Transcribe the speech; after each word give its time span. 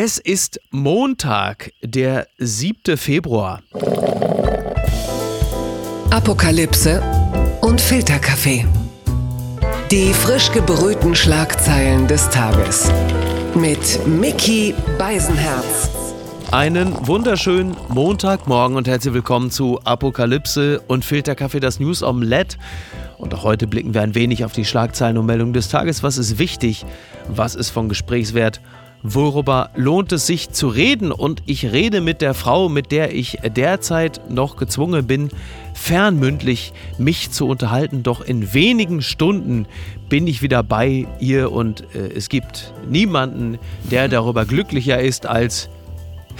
Es 0.00 0.18
ist 0.18 0.60
Montag, 0.70 1.72
der 1.82 2.28
7. 2.38 2.96
Februar. 2.96 3.64
Apokalypse 6.12 7.02
und 7.62 7.80
Filterkaffee. 7.80 8.64
Die 9.90 10.12
frisch 10.12 10.52
gebrühten 10.52 11.16
Schlagzeilen 11.16 12.06
des 12.06 12.30
Tages. 12.30 12.92
Mit 13.56 14.06
Mickey 14.06 14.72
Beisenherz. 15.00 15.90
Einen 16.52 16.94
wunderschönen 17.04 17.76
Montagmorgen 17.88 18.76
und 18.76 18.86
herzlich 18.86 19.14
willkommen 19.14 19.50
zu 19.50 19.80
Apokalypse 19.82 20.80
und 20.86 21.04
Filterkaffee, 21.04 21.58
das 21.58 21.80
News 21.80 22.04
Omelette. 22.04 22.56
Und 23.16 23.34
auch 23.34 23.42
heute 23.42 23.66
blicken 23.66 23.94
wir 23.94 24.02
ein 24.02 24.14
wenig 24.14 24.44
auf 24.44 24.52
die 24.52 24.64
Schlagzeilen 24.64 25.18
und 25.18 25.26
Meldungen 25.26 25.54
des 25.54 25.68
Tages. 25.70 26.04
Was 26.04 26.18
ist 26.18 26.38
wichtig? 26.38 26.86
Was 27.26 27.56
ist 27.56 27.70
von 27.70 27.88
Gesprächswert? 27.88 28.60
Worüber 29.02 29.70
lohnt 29.76 30.12
es 30.12 30.26
sich 30.26 30.50
zu 30.50 30.68
reden? 30.68 31.12
Und 31.12 31.42
ich 31.46 31.70
rede 31.72 32.00
mit 32.00 32.20
der 32.20 32.34
Frau, 32.34 32.68
mit 32.68 32.90
der 32.90 33.14
ich 33.14 33.38
derzeit 33.56 34.28
noch 34.30 34.56
gezwungen 34.56 35.06
bin, 35.06 35.30
fernmündlich 35.74 36.72
mich 36.98 37.30
zu 37.30 37.46
unterhalten. 37.46 38.02
Doch 38.02 38.20
in 38.20 38.52
wenigen 38.54 39.00
Stunden 39.00 39.66
bin 40.08 40.26
ich 40.26 40.42
wieder 40.42 40.62
bei 40.62 41.06
ihr 41.20 41.52
und 41.52 41.82
äh, 41.94 42.12
es 42.14 42.28
gibt 42.28 42.72
niemanden, 42.88 43.58
der 43.90 44.08
darüber 44.08 44.44
glücklicher 44.44 45.00
ist 45.00 45.26
als 45.26 45.68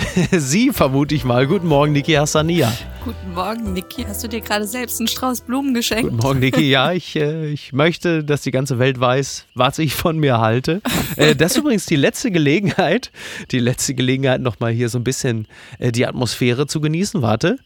Sie, 0.32 0.70
vermute 0.70 1.14
ich 1.14 1.24
mal. 1.24 1.46
Guten 1.46 1.66
Morgen, 1.66 1.92
Niki 1.92 2.12
Hassania. 2.12 2.72
Guten 3.04 3.34
Morgen, 3.34 3.72
Niki. 3.72 4.04
Hast 4.04 4.22
du 4.22 4.28
dir 4.28 4.40
gerade 4.40 4.66
selbst 4.66 5.00
einen 5.00 5.08
Strauß 5.08 5.42
Blumen 5.42 5.74
geschenkt? 5.74 6.04
Guten 6.04 6.16
Morgen, 6.16 6.40
Niki. 6.40 6.68
Ja, 6.68 6.92
ich, 6.92 7.16
äh, 7.16 7.46
ich 7.46 7.72
möchte, 7.72 8.24
dass 8.24 8.42
die 8.42 8.50
ganze 8.50 8.78
Welt 8.78 9.00
weiß, 9.00 9.46
was 9.54 9.78
ich 9.78 9.94
von 9.94 10.18
mir 10.18 10.38
halte. 10.38 10.82
Äh, 11.16 11.34
das 11.34 11.52
ist 11.52 11.58
übrigens 11.58 11.86
die 11.86 11.96
letzte 11.96 12.30
Gelegenheit, 12.30 13.10
die 13.50 13.58
letzte 13.58 13.94
Gelegenheit, 13.94 14.40
nochmal 14.40 14.72
hier 14.72 14.88
so 14.88 14.98
ein 14.98 15.04
bisschen 15.04 15.46
äh, 15.78 15.92
die 15.92 16.06
Atmosphäre 16.06 16.66
zu 16.66 16.80
genießen. 16.80 17.22
Warte. 17.22 17.58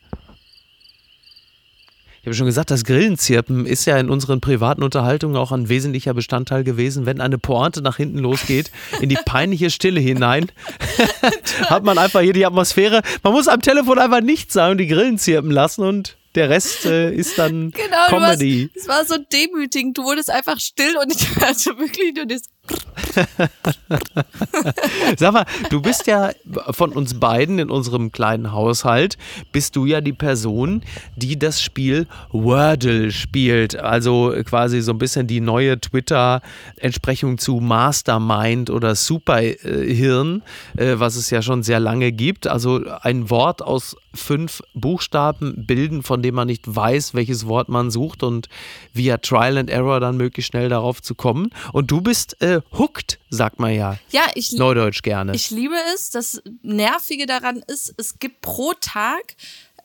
Ich 2.22 2.26
habe 2.26 2.36
schon 2.36 2.46
gesagt, 2.46 2.70
das 2.70 2.84
Grillenzirpen 2.84 3.66
ist 3.66 3.84
ja 3.84 3.98
in 3.98 4.08
unseren 4.08 4.40
privaten 4.40 4.84
Unterhaltungen 4.84 5.34
auch 5.34 5.50
ein 5.50 5.68
wesentlicher 5.68 6.14
Bestandteil 6.14 6.62
gewesen. 6.62 7.04
Wenn 7.04 7.20
eine 7.20 7.36
Pointe 7.36 7.82
nach 7.82 7.96
hinten 7.96 8.18
losgeht, 8.18 8.70
in 9.00 9.08
die 9.08 9.18
peinliche 9.24 9.70
Stille 9.70 9.98
hinein, 9.98 10.46
hat 11.66 11.82
man 11.82 11.98
einfach 11.98 12.20
hier 12.20 12.32
die 12.32 12.46
Atmosphäre. 12.46 13.02
Man 13.24 13.32
muss 13.32 13.48
am 13.48 13.60
Telefon 13.60 13.98
einfach 13.98 14.20
nichts 14.20 14.54
sagen, 14.54 14.78
die 14.78 14.86
Grillen 14.86 15.18
zirpen 15.18 15.50
lassen 15.50 15.82
und 15.82 16.16
der 16.36 16.48
Rest 16.48 16.86
äh, 16.86 17.12
ist 17.12 17.38
dann 17.38 17.70
genau, 17.72 18.06
Comedy. 18.06 18.70
Es 18.72 18.86
war 18.86 19.04
so 19.04 19.16
demütigend. 19.18 19.98
Du 19.98 20.04
wurdest 20.04 20.30
einfach 20.30 20.60
still 20.60 20.96
und 21.02 21.12
ich 21.12 21.28
hatte 21.40 21.76
wirklich 21.76 22.14
nur 22.14 22.26
das 22.26 22.42
Sag 25.16 25.32
mal, 25.32 25.46
du 25.70 25.80
bist 25.80 26.06
ja 26.06 26.30
von 26.70 26.92
uns 26.92 27.18
beiden 27.18 27.58
in 27.58 27.70
unserem 27.70 28.12
kleinen 28.12 28.52
Haushalt, 28.52 29.16
bist 29.52 29.76
du 29.76 29.86
ja 29.86 30.00
die 30.00 30.12
Person, 30.12 30.82
die 31.16 31.38
das 31.38 31.62
Spiel 31.62 32.06
Wordle 32.30 33.10
spielt. 33.10 33.76
Also 33.76 34.34
quasi 34.44 34.80
so 34.80 34.92
ein 34.92 34.98
bisschen 34.98 35.26
die 35.26 35.40
neue 35.40 35.80
Twitter-Entsprechung 35.80 37.38
zu 37.38 37.60
Mastermind 37.60 38.70
oder 38.70 38.94
Superhirn, 38.94 40.42
äh, 40.76 40.94
was 40.96 41.16
es 41.16 41.30
ja 41.30 41.42
schon 41.42 41.62
sehr 41.62 41.80
lange 41.80 42.12
gibt. 42.12 42.46
Also 42.46 42.80
ein 43.02 43.30
Wort 43.30 43.62
aus 43.62 43.96
fünf 44.14 44.62
Buchstaben 44.74 45.66
bilden, 45.66 46.02
von 46.02 46.22
dem 46.22 46.34
man 46.34 46.46
nicht 46.46 46.64
weiß, 46.66 47.14
welches 47.14 47.46
Wort 47.46 47.68
man 47.68 47.90
sucht 47.90 48.22
und 48.22 48.48
via 48.92 49.18
Trial 49.18 49.58
and 49.58 49.70
Error 49.70 50.00
dann 50.00 50.16
möglichst 50.16 50.50
schnell 50.50 50.68
darauf 50.68 51.02
zu 51.02 51.14
kommen. 51.14 51.50
Und 51.72 51.90
du 51.90 52.00
bist 52.00 52.40
äh, 52.42 52.60
hooked, 52.72 53.01
sagt 53.30 53.58
man 53.58 53.74
ja. 53.74 53.98
Ja, 54.10 54.30
ich 54.34 54.52
Neudeutsch 54.52 55.02
gerne. 55.02 55.34
Ich 55.34 55.50
liebe 55.50 55.76
es. 55.94 56.10
Das 56.10 56.42
Nervige 56.62 57.26
daran 57.26 57.62
ist, 57.66 57.94
es 57.96 58.18
gibt 58.18 58.40
pro 58.42 58.72
Tag 58.80 59.36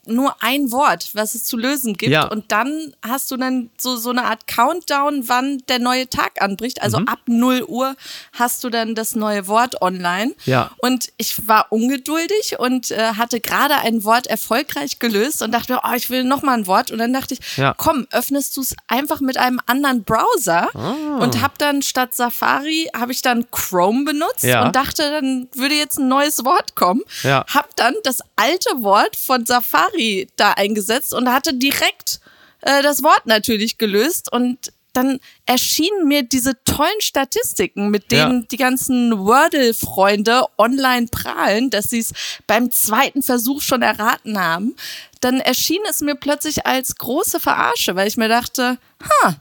nur 0.08 0.36
ein 0.41 0.72
Wort, 0.72 1.09
was 1.13 1.36
es 1.36 1.44
zu 1.44 1.58
lösen 1.58 1.95
gibt. 1.95 2.11
Ja. 2.11 2.27
Und 2.27 2.52
dann 2.52 2.94
hast 3.08 3.31
du 3.31 3.38
dann 3.38 3.69
so, 3.78 3.97
so 3.97 4.09
eine 4.09 4.25
Art 4.25 4.47
Countdown, 4.47 5.28
wann 5.28 5.59
der 5.68 5.79
neue 5.79 6.09
Tag 6.09 6.41
anbricht. 6.41 6.81
Also 6.81 7.00
mhm. 7.00 7.07
ab 7.07 7.19
0 7.28 7.63
Uhr 7.68 7.95
hast 8.34 8.63
du 8.63 8.69
dann 8.69 8.95
das 8.95 9.16
neue 9.16 9.47
Wort 9.47 9.81
online. 9.81 10.34
Ja. 10.45 10.72
Und 10.78 11.09
ich 11.18 11.47
war 11.47 11.72
ungeduldig 11.72 12.59
und 12.59 12.91
äh, 12.91 13.13
hatte 13.13 13.40
gerade 13.40 13.75
ein 13.75 14.03
Wort 14.03 14.28
erfolgreich 14.28 15.00
gelöst 15.00 15.41
und 15.41 15.51
dachte, 15.51 15.79
oh, 15.84 15.94
ich 15.95 16.09
will 16.09 16.24
noch 16.24 16.41
mal 16.41 16.53
ein 16.53 16.68
Wort. 16.68 16.91
Und 16.91 17.00
dann 17.00 17.13
dachte 17.13 17.35
ich, 17.35 17.57
ja. 17.57 17.74
komm, 17.78 18.07
öffnest 18.12 18.56
du 18.57 18.62
es 18.62 18.75
einfach 18.88 19.19
mit 19.19 19.38
einem 19.38 19.59
anderen 19.66 20.03
Browser. 20.03 20.69
Ah. 20.74 21.18
Und 21.19 21.41
habe 21.41 21.53
dann 21.57 21.81
statt 21.81 22.16
Safari, 22.16 22.89
habe 22.95 23.12
ich 23.12 23.22
dann 23.22 23.50
Chrome 23.51 24.06
benutzt 24.06 24.44
ja. 24.44 24.66
und 24.66 24.75
dachte, 24.75 25.09
dann 25.12 25.47
würde 25.53 25.75
jetzt 25.75 25.97
ein 25.97 26.07
neues 26.07 26.44
Wort 26.45 26.75
kommen. 26.75 27.01
Ja. 27.24 27.45
Hab 27.53 27.75
dann 27.75 27.95
das 28.03 28.19
alte 28.35 28.69
Wort 28.84 29.16
von 29.16 29.45
Safari 29.45 29.97
Safari 29.97 30.28
da 30.35 30.52
eingesetzt 30.53 31.13
und 31.13 31.30
hatte 31.30 31.53
direkt 31.53 32.19
äh, 32.62 32.81
das 32.81 33.03
Wort 33.03 33.25
natürlich 33.25 33.78
gelöst 33.78 34.31
und 34.31 34.72
dann 34.94 35.19
erschienen 35.46 36.08
mir 36.08 36.24
diese 36.24 36.63
tollen 36.63 37.02
Statistiken, 37.02 37.91
mit 37.91 38.12
denen 38.12 38.41
ja. 38.41 38.47
die 38.50 38.57
ganzen 38.57 39.19
Wordle-Freunde 39.19 40.46
online 40.57 41.06
prahlen, 41.12 41.69
dass 41.69 41.91
sie 41.91 42.00
es 42.00 42.13
beim 42.47 42.72
zweiten 42.72 43.22
Versuch 43.22 43.62
schon 43.62 43.84
erraten 43.84 44.40
haben. 44.40 44.75
Dann 45.22 45.40
erschien 45.40 45.81
es 45.88 46.02
mir 46.02 46.16
plötzlich 46.16 46.66
als 46.66 46.96
große 46.96 47.40
Verarsche, 47.40 47.96
weil 47.96 48.07
ich 48.07 48.18
mir 48.18 48.28
dachte, 48.28 48.80
ha, 49.03 49.36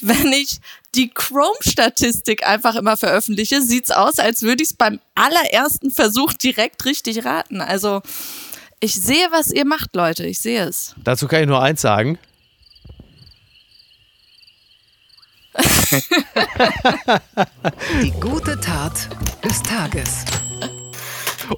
wenn 0.00 0.32
ich 0.32 0.60
die 0.94 1.10
Chrome-Statistik 1.10 2.46
einfach 2.46 2.74
immer 2.74 2.96
veröffentliche, 2.96 3.60
sieht's 3.60 3.90
aus, 3.90 4.18
als 4.18 4.40
würde 4.40 4.62
ich 4.62 4.70
es 4.70 4.76
beim 4.76 4.98
allerersten 5.14 5.90
Versuch 5.90 6.32
direkt 6.32 6.86
richtig 6.86 7.26
raten. 7.26 7.60
Also 7.60 8.00
ich 8.82 9.00
sehe, 9.00 9.28
was 9.30 9.52
ihr 9.52 9.64
macht, 9.64 9.94
Leute. 9.94 10.26
Ich 10.26 10.40
sehe 10.40 10.64
es. 10.64 10.96
Dazu 11.02 11.28
kann 11.28 11.42
ich 11.42 11.46
nur 11.46 11.62
eins 11.62 11.80
sagen. 11.80 12.18
Die 18.02 18.10
gute 18.12 18.58
Tat 18.58 19.08
des 19.44 19.62
Tages. 19.62 20.24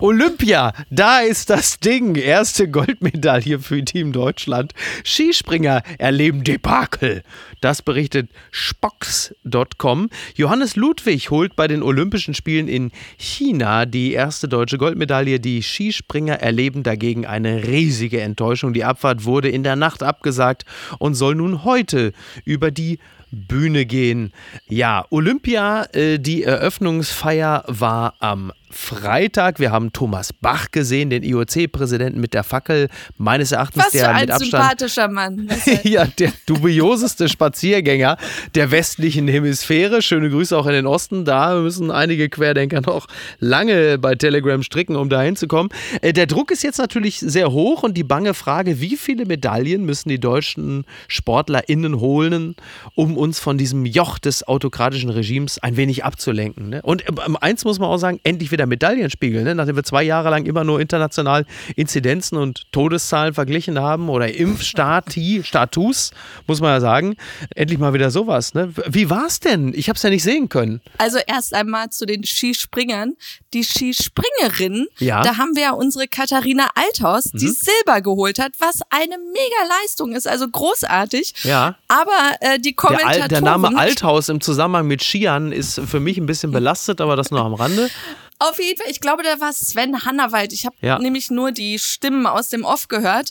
Olympia, 0.01 0.73
da 0.91 1.21
ist 1.21 1.51
das 1.51 1.79
Ding. 1.81 2.15
Erste 2.17 2.69
Goldmedaille 2.69 3.59
für 3.59 3.85
Team 3.85 4.13
Deutschland. 4.13 4.73
Skispringer 5.05 5.83
erleben 5.99 6.45
Debakel. 6.45 7.23
Das 7.61 7.83
berichtet 7.83 8.31
Spocks.com. 8.51 10.11
Johannes 10.35 10.77
Ludwig 10.77 11.31
holt 11.31 11.57
bei 11.57 11.69
den 11.69 11.83
Olympischen 11.83 12.35
Spielen 12.35 12.69
in 12.69 12.93
China 13.17 13.87
die 13.87 14.13
erste 14.13 14.49
deutsche 14.49 14.79
Goldmedaille. 14.79 15.41
Die 15.41 15.63
Skispringer 15.63 16.35
erleben 16.35 16.83
dagegen 16.83 17.27
eine 17.27 17.67
riesige 17.67 18.21
Enttäuschung. 18.21 18.75
Die 18.75 18.85
Abfahrt 18.85 19.25
wurde 19.25 19.49
in 19.49 19.63
der 19.63 19.77
Nacht 19.77 20.03
abgesagt 20.03 20.65
und 20.99 21.15
soll 21.15 21.35
nun 21.35 21.65
heute 21.65 22.13
über 22.45 22.71
die 22.71 22.99
Bühne 23.35 23.85
gehen. 23.85 24.33
Ja, 24.69 25.07
Olympia, 25.11 25.85
äh, 25.93 26.19
die 26.19 26.45
Eröffnungsfeier 26.45 27.65
war 27.67 28.15
am 28.21 28.53
Freitag. 28.75 29.61
Wir 29.61 29.71
haben 29.71 29.93
Thomas 29.93 30.33
Bach 30.33 30.71
gesehen, 30.73 31.09
den 31.09 31.23
IOC-Präsidenten 31.23 32.21
mit 32.21 32.35
der 32.35 32.43
Fackel. 32.45 32.89
Meines 33.17 33.53
Erachtens 33.53 33.85
Was 33.85 33.93
der 33.93 34.05
für 34.05 34.11
ein 34.11 34.21
mit 34.23 34.31
Abstand. 34.31 34.51
sympathischer 34.51 35.09
Mann. 35.09 35.49
ja, 35.85 36.07
der 36.07 36.33
dubioseste 36.47 37.29
Spaziergänger 37.29 38.19
der 38.55 38.71
westlichen 38.71 39.29
Hemisphäre. 39.29 40.03
Schöne 40.03 40.29
Grüße 40.29 40.57
auch 40.57 40.67
in 40.67 40.73
den 40.73 40.87
Osten. 40.87 41.25
Da 41.25 41.55
müssen 41.55 41.91
einige 41.91 42.29
Querdenker 42.29 42.81
noch 42.81 43.07
lange 43.39 43.99
bei 43.99 44.17
Telegram 44.17 44.63
stricken, 44.63 44.97
um 44.97 45.09
da 45.09 45.23
hinzukommen. 45.23 45.71
Äh, 46.03 46.13
der 46.13 46.27
Druck 46.27 46.51
ist 46.51 46.63
jetzt 46.65 46.79
natürlich 46.79 47.21
sehr 47.21 47.53
hoch 47.53 47.85
und 47.85 47.97
die 47.97 48.05
bange 48.05 48.35
Frage, 48.35 48.81
wie 48.81 48.97
viele 48.97 49.25
Medaillen 49.25 49.85
müssen 49.85 50.09
die 50.09 50.21
deutschen 50.21 50.85
SportlerInnen 51.09 52.01
holen, 52.01 52.57
um 52.95 53.17
uns 53.17 53.39
von 53.39 53.57
diesem 53.57 53.87
Joch 53.87 54.19
des 54.19 54.47
autokratischen 54.47 55.11
Regimes 55.11 55.59
ein 55.59 55.77
wenig 55.77 56.05
abzulenken. 56.05 56.71
Ne? 56.71 56.83
Und 56.83 57.05
ähm, 57.09 57.37
eins 57.41 57.65
muss 57.65 57.79
man 57.79 57.89
auch 57.89 57.99
sagen, 57.99 58.19
endlich 58.25 58.51
wieder 58.51 58.64
Medaillenspiegel, 58.67 59.45
ne? 59.45 59.55
nachdem 59.55 59.77
wir 59.77 59.85
zwei 59.85 60.03
Jahre 60.03 60.31
lang 60.31 60.47
immer 60.47 60.65
nur 60.65 60.81
international 60.81 61.47
Inzidenzen 61.77 62.39
und 62.39 62.71
Todeszahlen 62.73 63.35
verglichen 63.35 63.79
haben 63.79 64.09
oder 64.09 64.33
Impfstati, 64.35 65.43
Status, 65.45 66.11
muss 66.47 66.61
man 66.61 66.71
ja 66.71 66.81
sagen. 66.81 67.17
Endlich 67.55 67.79
mal 67.79 67.95
wieder 67.95 68.11
sowas. 68.11 68.55
Ne? 68.55 68.73
Wie 68.87 69.11
war 69.11 69.27
es 69.27 69.41
denn? 69.41 69.73
Ich 69.75 69.89
habe 69.89 69.97
es 69.97 70.03
ja 70.03 70.11
nicht 70.11 70.23
sehen 70.23 70.49
können. 70.49 70.81
Also 70.99 71.19
erst 71.27 71.55
einmal 71.55 71.91
zu 71.91 72.07
den 72.07 72.25
Skispringern. 72.25 73.15
Die 73.53 73.63
Skispringerinnen, 73.63 74.89
ja. 74.99 75.23
da 75.23 75.37
haben 75.37 75.55
wir 75.55 75.63
ja 75.63 75.73
unsere 75.73 76.09
Katharina 76.09 76.69
Althaus, 76.75 77.25
die 77.25 77.47
mhm. 77.47 77.53
Silber 77.53 78.01
geholt 78.01 78.39
hat, 78.39 78.53
was 78.59 78.81
eine 78.91 79.17
mega 79.19 79.75
Leistung 79.83 80.13
ist, 80.13 80.27
also 80.27 80.49
großartig. 80.49 81.35
Ja. 81.45 81.77
Aber 81.89 82.37
äh, 82.41 82.59
die 82.59 82.75
Kommentatoren... 82.75 83.19
Der, 83.19 83.29
der 83.29 83.41
Name 83.41 83.77
Althaus 83.77 84.29
im 84.29 84.41
Zusammenhang 84.41 84.87
mit 84.87 85.03
Skiern 85.03 85.53
ist 85.53 85.81
für 85.81 86.01
mich 86.01 86.19
ein 86.19 86.27
bisschen 86.27 86.51
belastet, 86.53 87.01
aber 87.01 87.17
das 87.17 87.31
nur 87.31 87.45
am 87.45 87.55
Rande. 87.55 87.91
Auf 88.39 88.59
jeden 88.59 88.79
Fall, 88.79 88.91
ich 88.91 89.01
glaube, 89.01 89.23
da 89.23 89.41
war 89.41 89.53
Sven 89.53 90.05
Hannawald. 90.05 90.53
Ich 90.53 90.67
habe 90.67 90.77
ja. 90.81 90.99
nämlich 90.99 91.31
nur 91.31 91.53
die 91.53 91.79
Stimmen 91.79 92.27
aus 92.27 92.49
dem 92.49 92.65
Off 92.65 92.89
gehört. 92.89 93.31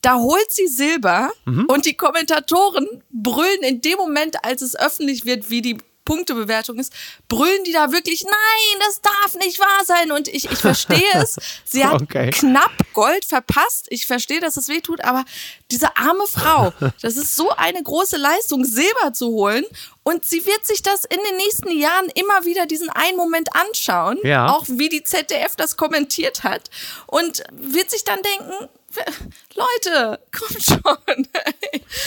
Da 0.00 0.16
holt 0.16 0.50
sie 0.50 0.66
Silber 0.66 1.32
mhm. 1.44 1.64
und 1.66 1.86
die 1.86 1.94
Kommentatoren 1.94 2.86
brüllen 3.10 3.62
in 3.62 3.80
dem 3.80 3.96
Moment, 3.98 4.44
als 4.44 4.62
es 4.62 4.76
öffentlich 4.76 5.24
wird, 5.26 5.50
wie 5.50 5.62
die 5.62 5.78
Punktebewertung 6.04 6.78
ist, 6.78 6.92
brüllen 7.28 7.64
die 7.64 7.72
da 7.72 7.92
wirklich, 7.92 8.24
nein, 8.24 8.80
das 8.80 9.00
darf 9.00 9.34
nicht 9.36 9.58
wahr 9.58 9.84
sein. 9.84 10.12
Und 10.12 10.28
ich, 10.28 10.50
ich 10.50 10.58
verstehe 10.58 11.02
es. 11.14 11.36
Sie 11.64 11.84
hat 11.84 12.02
Okay. 12.02 12.30
knapp 12.30 12.72
Gold 12.92 13.24
verpasst. 13.24 13.86
Ich 13.88 14.06
verstehe, 14.06 14.40
dass 14.40 14.56
es 14.56 14.68
weh 14.68 14.80
tut, 14.80 15.02
aber 15.02 15.24
diese 15.70 15.96
arme 15.96 16.26
Frau, 16.26 16.72
das 17.02 17.16
ist 17.16 17.36
so 17.36 17.50
eine 17.50 17.82
große 17.82 18.16
Leistung, 18.16 18.64
Silber 18.64 19.12
zu 19.12 19.28
holen. 19.28 19.64
Und 20.02 20.24
sie 20.26 20.44
wird 20.44 20.66
sich 20.66 20.82
das 20.82 21.04
in 21.04 21.18
den 21.28 21.36
nächsten 21.38 21.70
Jahren 21.70 22.08
immer 22.14 22.44
wieder 22.44 22.66
diesen 22.66 22.90
einen 22.90 23.16
Moment 23.16 23.48
anschauen, 23.56 24.18
Ja. 24.22 24.50
auch 24.52 24.64
wie 24.68 24.90
die 24.90 25.02
ZDF 25.02 25.56
das 25.56 25.76
kommentiert 25.78 26.44
hat. 26.44 26.68
Und 27.06 27.42
wird 27.52 27.90
sich 27.90 28.04
dann 28.04 28.20
denken, 28.22 28.68
Leute, 29.54 30.18
kommt 30.32 30.62
schon. 30.62 31.26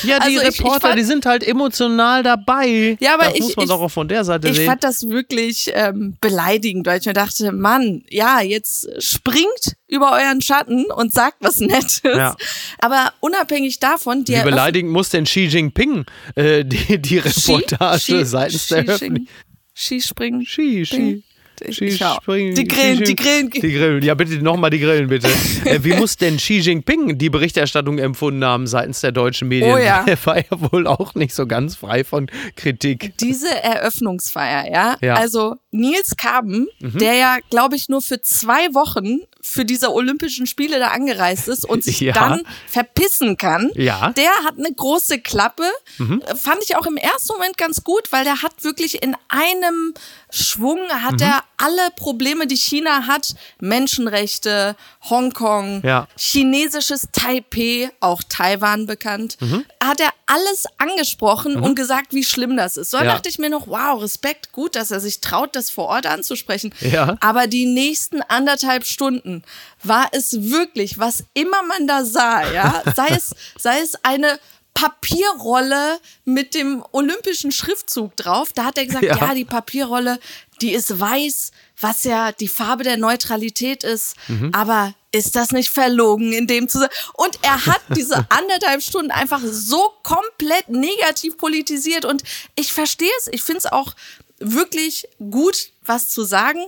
Ja, 0.04 0.19
die 0.19 0.24
Also 0.24 0.42
ich- 0.42 0.48
ich 0.50 0.60
Reporter, 0.60 0.80
fand- 0.89 1.00
die 1.00 1.04
sind 1.04 1.25
halt 1.25 1.48
emotional 1.48 2.24
dabei. 2.24 2.98
Ja, 3.00 3.13
aber 3.16 3.25
das 3.25 3.36
ich- 3.36 3.42
muss 3.42 3.56
man 3.56 3.63
ich- 3.66 3.69
doch 3.69 3.81
auch 3.81 3.92
von 3.92 4.07
der 4.07 4.24
Seite 4.25 4.50
Ich 4.50 4.57
sehen. 4.57 4.66
fand 4.66 4.84
das 4.84 5.07
wirklich 5.10 5.72
ähm, 5.74 6.18
beleidigend, 6.19 6.86
weil 6.88 7.00
ich 7.00 7.06
mir 7.06 7.13
dachte, 7.13 7.51
Mann, 7.51 8.04
ja, 8.10 8.42
jetzt 8.42 8.89
springt 9.01 9.75
über 9.88 10.12
euren 10.12 10.42
Schatten 10.42 10.86
und 10.92 11.13
sagt 11.13 11.38
was 11.39 11.60
Nettes. 11.60 12.01
Ja. 12.04 12.36
Aber 12.80 13.13
unabhängig 13.22 13.80
davon, 13.80 14.24
die 14.25 14.34
Wie 14.36 14.42
beleidigend 14.44 14.92
muss 14.92 15.10
denn 15.10 15.24
Xi 15.24 15.45
Jinping 15.45 16.06
äh, 16.36 16.66
die, 16.66 17.00
die 17.01 17.18
Reportage 17.19 18.00
Ski- 18.00 18.25
seitens 18.25 18.68
der 18.68 18.81
Ski- 18.84 18.92
Öffentlichkeit? 18.92 19.34
Skispringen. 19.74 20.45
Ski, 20.45 20.86
Ski. 20.86 21.24
Ich- 21.62 21.98
springen, 21.98 22.56
Die 22.56 22.68
Grillen, 22.68 23.04
die 23.04 23.15
Grillen. 23.15 23.50
Die 23.50 23.59
Grillen, 23.62 24.04
ja 24.04 24.13
bitte 24.13 24.36
nochmal 24.42 24.69
die 24.69 24.80
Grillen, 24.80 25.07
bitte. 25.07 25.27
äh, 25.65 25.83
wie 25.83 25.94
muss 25.94 26.18
denn 26.18 26.38
Xi 26.38 26.59
Jinping 26.59 27.18
die 27.18 27.30
Berichterstattung 27.30 27.98
empfunden 28.00 28.44
haben 28.45 28.68
seitens 28.68 29.01
der 29.01 29.12
deutschen 29.12 29.48
Medien? 29.48 29.74
Oh 29.74 29.77
ja. 29.77 30.06
Er 30.07 30.18
war 30.25 30.38
ja 30.38 30.71
wohl 30.71 30.88
auch 30.88 31.15
nicht 31.15 31.33
so 31.33 31.45
ganz 31.48 31.75
frei 31.75 32.04
von 32.04 32.30
Kritik. 32.56 33.18
Diese 33.19 33.50
Eröffnungsfeier, 33.63 34.71
ja. 34.71 34.98
Ja. 35.01 35.15
Mhm. 35.15 35.21
Also 35.21 35.56
Nils 35.71 36.15
Kaben, 36.18 36.68
der 36.81 37.13
ja, 37.15 37.38
glaube 37.50 37.75
ich, 37.75 37.89
nur 37.89 38.01
für 38.01 38.21
zwei 38.21 38.74
Wochen 38.74 39.19
für 39.42 39.63
diese 39.63 39.94
Olympischen 39.94 40.45
Spiele 40.45 40.77
da 40.80 40.88
angereist 40.89 41.48
ist 41.48 41.63
und 41.65 41.83
sich 41.83 42.00
Ja. 42.07 42.13
dann 42.13 42.42
verpissen 42.68 43.38
kann. 43.38 43.71
Ja. 43.75 44.10
Mhm. 44.10 44.13
Der 44.15 44.30
hat 44.45 44.57
eine 44.57 44.74
große 44.75 45.19
Klappe. 45.19 45.63
Äh, 46.00 46.36
Fand 46.36 46.60
ich 46.63 46.75
auch 46.75 46.86
im 46.86 46.98
ersten 46.98 47.33
Moment 47.33 47.57
ganz 47.57 47.83
gut, 47.83 48.12
weil 48.12 48.24
der 48.24 48.42
hat 48.42 48.63
wirklich 48.63 49.01
in 49.01 49.15
einem 49.30 49.94
Schwung 50.29 50.79
hat 50.89 51.13
Mhm. 51.13 51.21
er 51.21 51.44
alle 51.57 51.89
Probleme, 51.95 52.47
die 52.47 52.57
China 52.57 53.07
hat, 53.07 53.33
Menschenrechte, 53.59 54.75
Hongkong, 55.09 55.81
Ja. 55.85 56.07
chinesisches 56.18 57.07
Taipei, 57.13 57.89
auch 58.01 58.21
Taiwan 58.27 58.85
bekannt, 58.85 59.38
Mhm. 59.39 59.65
hat 59.81 60.01
er 60.01 60.09
alles 60.25 60.65
angesprochen 60.77 61.56
und 61.56 61.75
gesagt, 61.75 62.13
wie 62.13 62.24
schlimm 62.25 62.57
das 62.57 62.75
ist. 62.77 62.91
So 62.91 62.97
Ja. 62.97 63.06
dachte 63.06 63.29
ich 63.29 63.39
mir 63.39 63.50
noch, 63.50 63.68
wow, 63.68 64.01
Respekt, 64.01 64.51
gut, 64.51 64.75
dass 64.75 64.91
er 64.91 65.00
sich 65.00 65.21
traut, 65.21 65.56
das 65.56 65.69
vor 65.69 65.85
Ort 65.88 66.06
anzusprechen. 66.06 66.74
Ja. 66.81 67.15
Aber 67.21 67.47
die 67.47 67.65
nächsten 67.65 68.21
anderthalb 68.21 68.85
Stunden 68.85 69.44
war 69.83 70.09
es 70.12 70.50
wirklich, 70.51 71.00
was 71.00 71.24
immer 71.33 71.63
man 71.63 71.88
da 71.88 72.03
sah, 72.03 72.51
ja, 72.51 72.83
sei 72.95 73.07
es, 73.09 73.33
sei 73.57 73.79
es 73.79 73.95
eine 74.03 74.39
Papierrolle 74.77 76.00
mit 76.24 76.53
dem 76.53 76.83
olympischen 76.91 77.51
Schriftzug 77.51 78.15
drauf. 78.15 78.53
Da 78.53 78.65
hat 78.65 78.77
er 78.77 78.85
gesagt, 78.85 79.03
Ja. 79.07 79.18
ja, 79.18 79.33
die 79.33 79.45
Papierrolle, 79.45 80.19
die 80.62 80.71
ist 80.71 81.00
weiß, 81.00 81.51
was 81.79 82.03
ja 82.03 82.31
die 82.31 82.47
Farbe 82.47 82.83
der 82.83 82.97
Neutralität 82.97 83.83
ist. 83.83 84.15
Mhm. 84.27 84.51
Aber 84.53 84.94
ist 85.12 85.35
das 85.35 85.51
nicht 85.51 85.69
verlogen 85.69 86.31
in 86.31 86.45
dem 86.45 86.69
Zusammenhang? 86.69 86.95
Und 87.15 87.39
er 87.41 87.65
hat 87.65 87.81
diese 87.95 88.27
anderthalb 88.29 88.83
Stunden 88.83 89.09
einfach 89.09 89.41
so 89.44 89.94
komplett 90.03 90.69
negativ 90.69 91.38
politisiert. 91.38 92.06
Und 92.06 92.21
ich 92.56 92.71
verstehe 92.71 93.09
es. 93.19 93.27
Ich 93.31 93.41
finde 93.41 93.59
es 93.59 93.65
auch 93.65 93.95
wirklich 94.39 95.07
gut, 95.18 95.71
was 95.83 96.09
zu 96.09 96.24
sagen. 96.24 96.59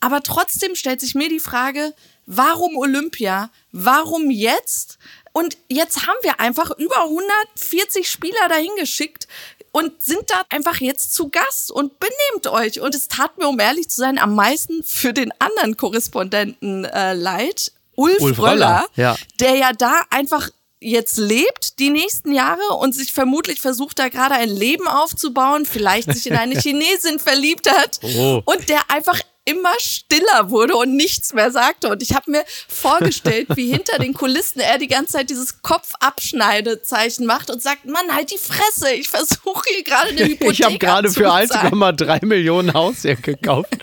Aber 0.00 0.22
trotzdem 0.22 0.74
stellt 0.76 1.00
sich 1.00 1.14
mir 1.14 1.30
die 1.30 1.40
Frage, 1.40 1.94
warum 2.26 2.76
Olympia? 2.76 3.50
Warum 3.72 4.30
jetzt? 4.30 4.98
Und 5.36 5.58
jetzt 5.68 6.06
haben 6.06 6.16
wir 6.22 6.38
einfach 6.38 6.70
über 6.78 7.02
140 7.02 8.08
Spieler 8.08 8.48
dahin 8.48 8.70
geschickt 8.78 9.26
und 9.72 10.00
sind 10.00 10.30
da 10.30 10.42
einfach 10.48 10.76
jetzt 10.80 11.12
zu 11.12 11.28
Gast 11.28 11.72
und 11.72 11.98
benehmt 11.98 12.46
euch. 12.46 12.80
Und 12.80 12.94
es 12.94 13.08
tat 13.08 13.36
mir, 13.36 13.48
um 13.48 13.58
ehrlich 13.58 13.90
zu 13.90 13.96
sein, 13.96 14.18
am 14.18 14.36
meisten 14.36 14.84
für 14.84 15.12
den 15.12 15.32
anderen 15.40 15.76
Korrespondenten 15.76 16.84
äh, 16.84 17.14
leid, 17.14 17.72
Ulf, 17.96 18.20
Ulf 18.20 18.38
Röller, 18.38 18.52
Röller, 18.52 18.86
ja. 18.94 19.16
der 19.40 19.56
ja 19.56 19.72
da 19.72 20.02
einfach 20.10 20.50
jetzt 20.78 21.16
lebt 21.18 21.80
die 21.80 21.90
nächsten 21.90 22.32
Jahre 22.32 22.74
und 22.78 22.94
sich 22.94 23.12
vermutlich 23.12 23.60
versucht 23.60 23.98
da 23.98 24.08
gerade 24.10 24.34
ein 24.34 24.50
Leben 24.50 24.86
aufzubauen, 24.86 25.66
vielleicht 25.66 26.12
sich 26.12 26.28
in 26.28 26.36
eine 26.36 26.54
Chinesin 26.60 27.18
verliebt 27.18 27.68
hat 27.68 27.98
Oh. 28.02 28.40
und 28.44 28.68
der 28.68 28.88
einfach 28.90 29.18
immer 29.46 29.74
stiller 29.78 30.50
wurde 30.50 30.74
und 30.76 30.96
nichts 30.96 31.34
mehr 31.34 31.50
sagte. 31.50 31.88
Und 31.90 32.02
ich 32.02 32.14
habe 32.14 32.30
mir 32.30 32.44
vorgestellt, 32.68 33.48
wie 33.54 33.70
hinter 33.70 33.98
den 33.98 34.14
Kulissen 34.14 34.60
er 34.60 34.78
die 34.78 34.86
ganze 34.88 35.14
Zeit 35.14 35.30
dieses 35.30 35.60
Kopfabschneidezeichen 35.62 37.26
macht 37.26 37.50
und 37.50 37.62
sagt, 37.62 37.84
Mann, 37.86 38.14
halt 38.14 38.30
die 38.30 38.38
Fresse, 38.38 38.92
ich 38.94 39.08
versuche 39.08 39.62
hier 39.68 39.84
gerade 39.84 40.10
eine 40.10 40.24
Hypothek 40.24 40.50
Ich 40.52 40.62
habe 40.64 40.78
gerade 40.78 41.10
für 41.10 41.30
abzuzahlen." 41.30 41.72
1,3 41.74 42.24
Millionen 42.26 42.72
Haus 42.72 43.02
hier 43.02 43.16
gekauft 43.16 43.76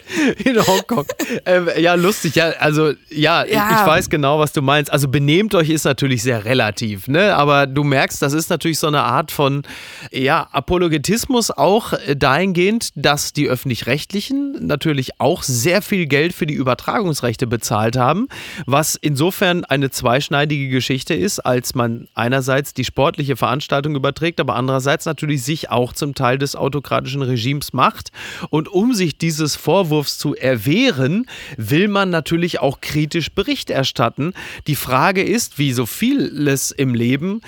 in 0.43 0.65
Hongkong. 0.65 1.05
Ähm, 1.45 1.69
ja, 1.77 1.93
lustig. 1.95 2.35
Ja, 2.35 2.49
also 2.59 2.93
ja, 3.09 3.43
ich- 3.45 3.51
Ja. 3.53 3.81
ich 3.81 3.85
weiß 3.87 4.09
genau, 4.09 4.39
was 4.39 4.53
du 4.53 4.61
meinst. 4.61 4.91
Also 4.91 5.07
benehmt 5.07 5.53
euch 5.55 5.69
ist 5.69 5.83
natürlich 5.85 6.23
sehr 6.23 6.45
relativ, 6.45 7.07
ne? 7.07 7.35
Aber 7.35 7.67
du 7.67 7.83
merkst, 7.83 8.21
das 8.21 8.33
ist 8.33 8.49
natürlich 8.49 8.79
so 8.79 8.87
eine 8.87 9.03
Art 9.03 9.31
von 9.31 9.63
ja, 10.11 10.47
Apologetismus 10.51 11.51
auch 11.51 11.93
dahingehend, 12.15 12.89
dass 12.95 13.33
die 13.33 13.47
öffentlich-rechtlichen 13.47 14.65
natürlich 14.65 15.19
auch 15.19 15.43
sehr 15.51 15.81
viel 15.81 16.05
Geld 16.05 16.33
für 16.33 16.45
die 16.45 16.53
Übertragungsrechte 16.53 17.47
bezahlt 17.47 17.97
haben, 17.97 18.27
was 18.65 18.95
insofern 18.95 19.65
eine 19.65 19.89
zweischneidige 19.89 20.69
Geschichte 20.69 21.13
ist, 21.13 21.39
als 21.39 21.75
man 21.75 22.07
einerseits 22.13 22.73
die 22.73 22.85
sportliche 22.85 23.35
Veranstaltung 23.35 23.95
überträgt, 23.95 24.39
aber 24.39 24.55
andererseits 24.55 25.05
natürlich 25.05 25.43
sich 25.43 25.69
auch 25.69 25.93
zum 25.93 26.15
Teil 26.15 26.37
des 26.37 26.55
autokratischen 26.55 27.21
Regimes 27.21 27.73
macht. 27.73 28.11
Und 28.49 28.67
um 28.67 28.93
sich 28.93 29.17
dieses 29.17 29.55
Vorwurfs 29.55 30.17
zu 30.17 30.35
erwehren, 30.35 31.25
will 31.57 31.87
man 31.87 32.09
natürlich 32.09 32.59
auch 32.59 32.81
kritisch 32.81 33.31
Bericht 33.31 33.69
erstatten. 33.69 34.33
Die 34.67 34.75
Frage 34.75 35.23
ist, 35.23 35.57
wie 35.57 35.73
so 35.73 35.85
vieles 35.85 36.71
im 36.71 36.93
Leben, 36.93 37.41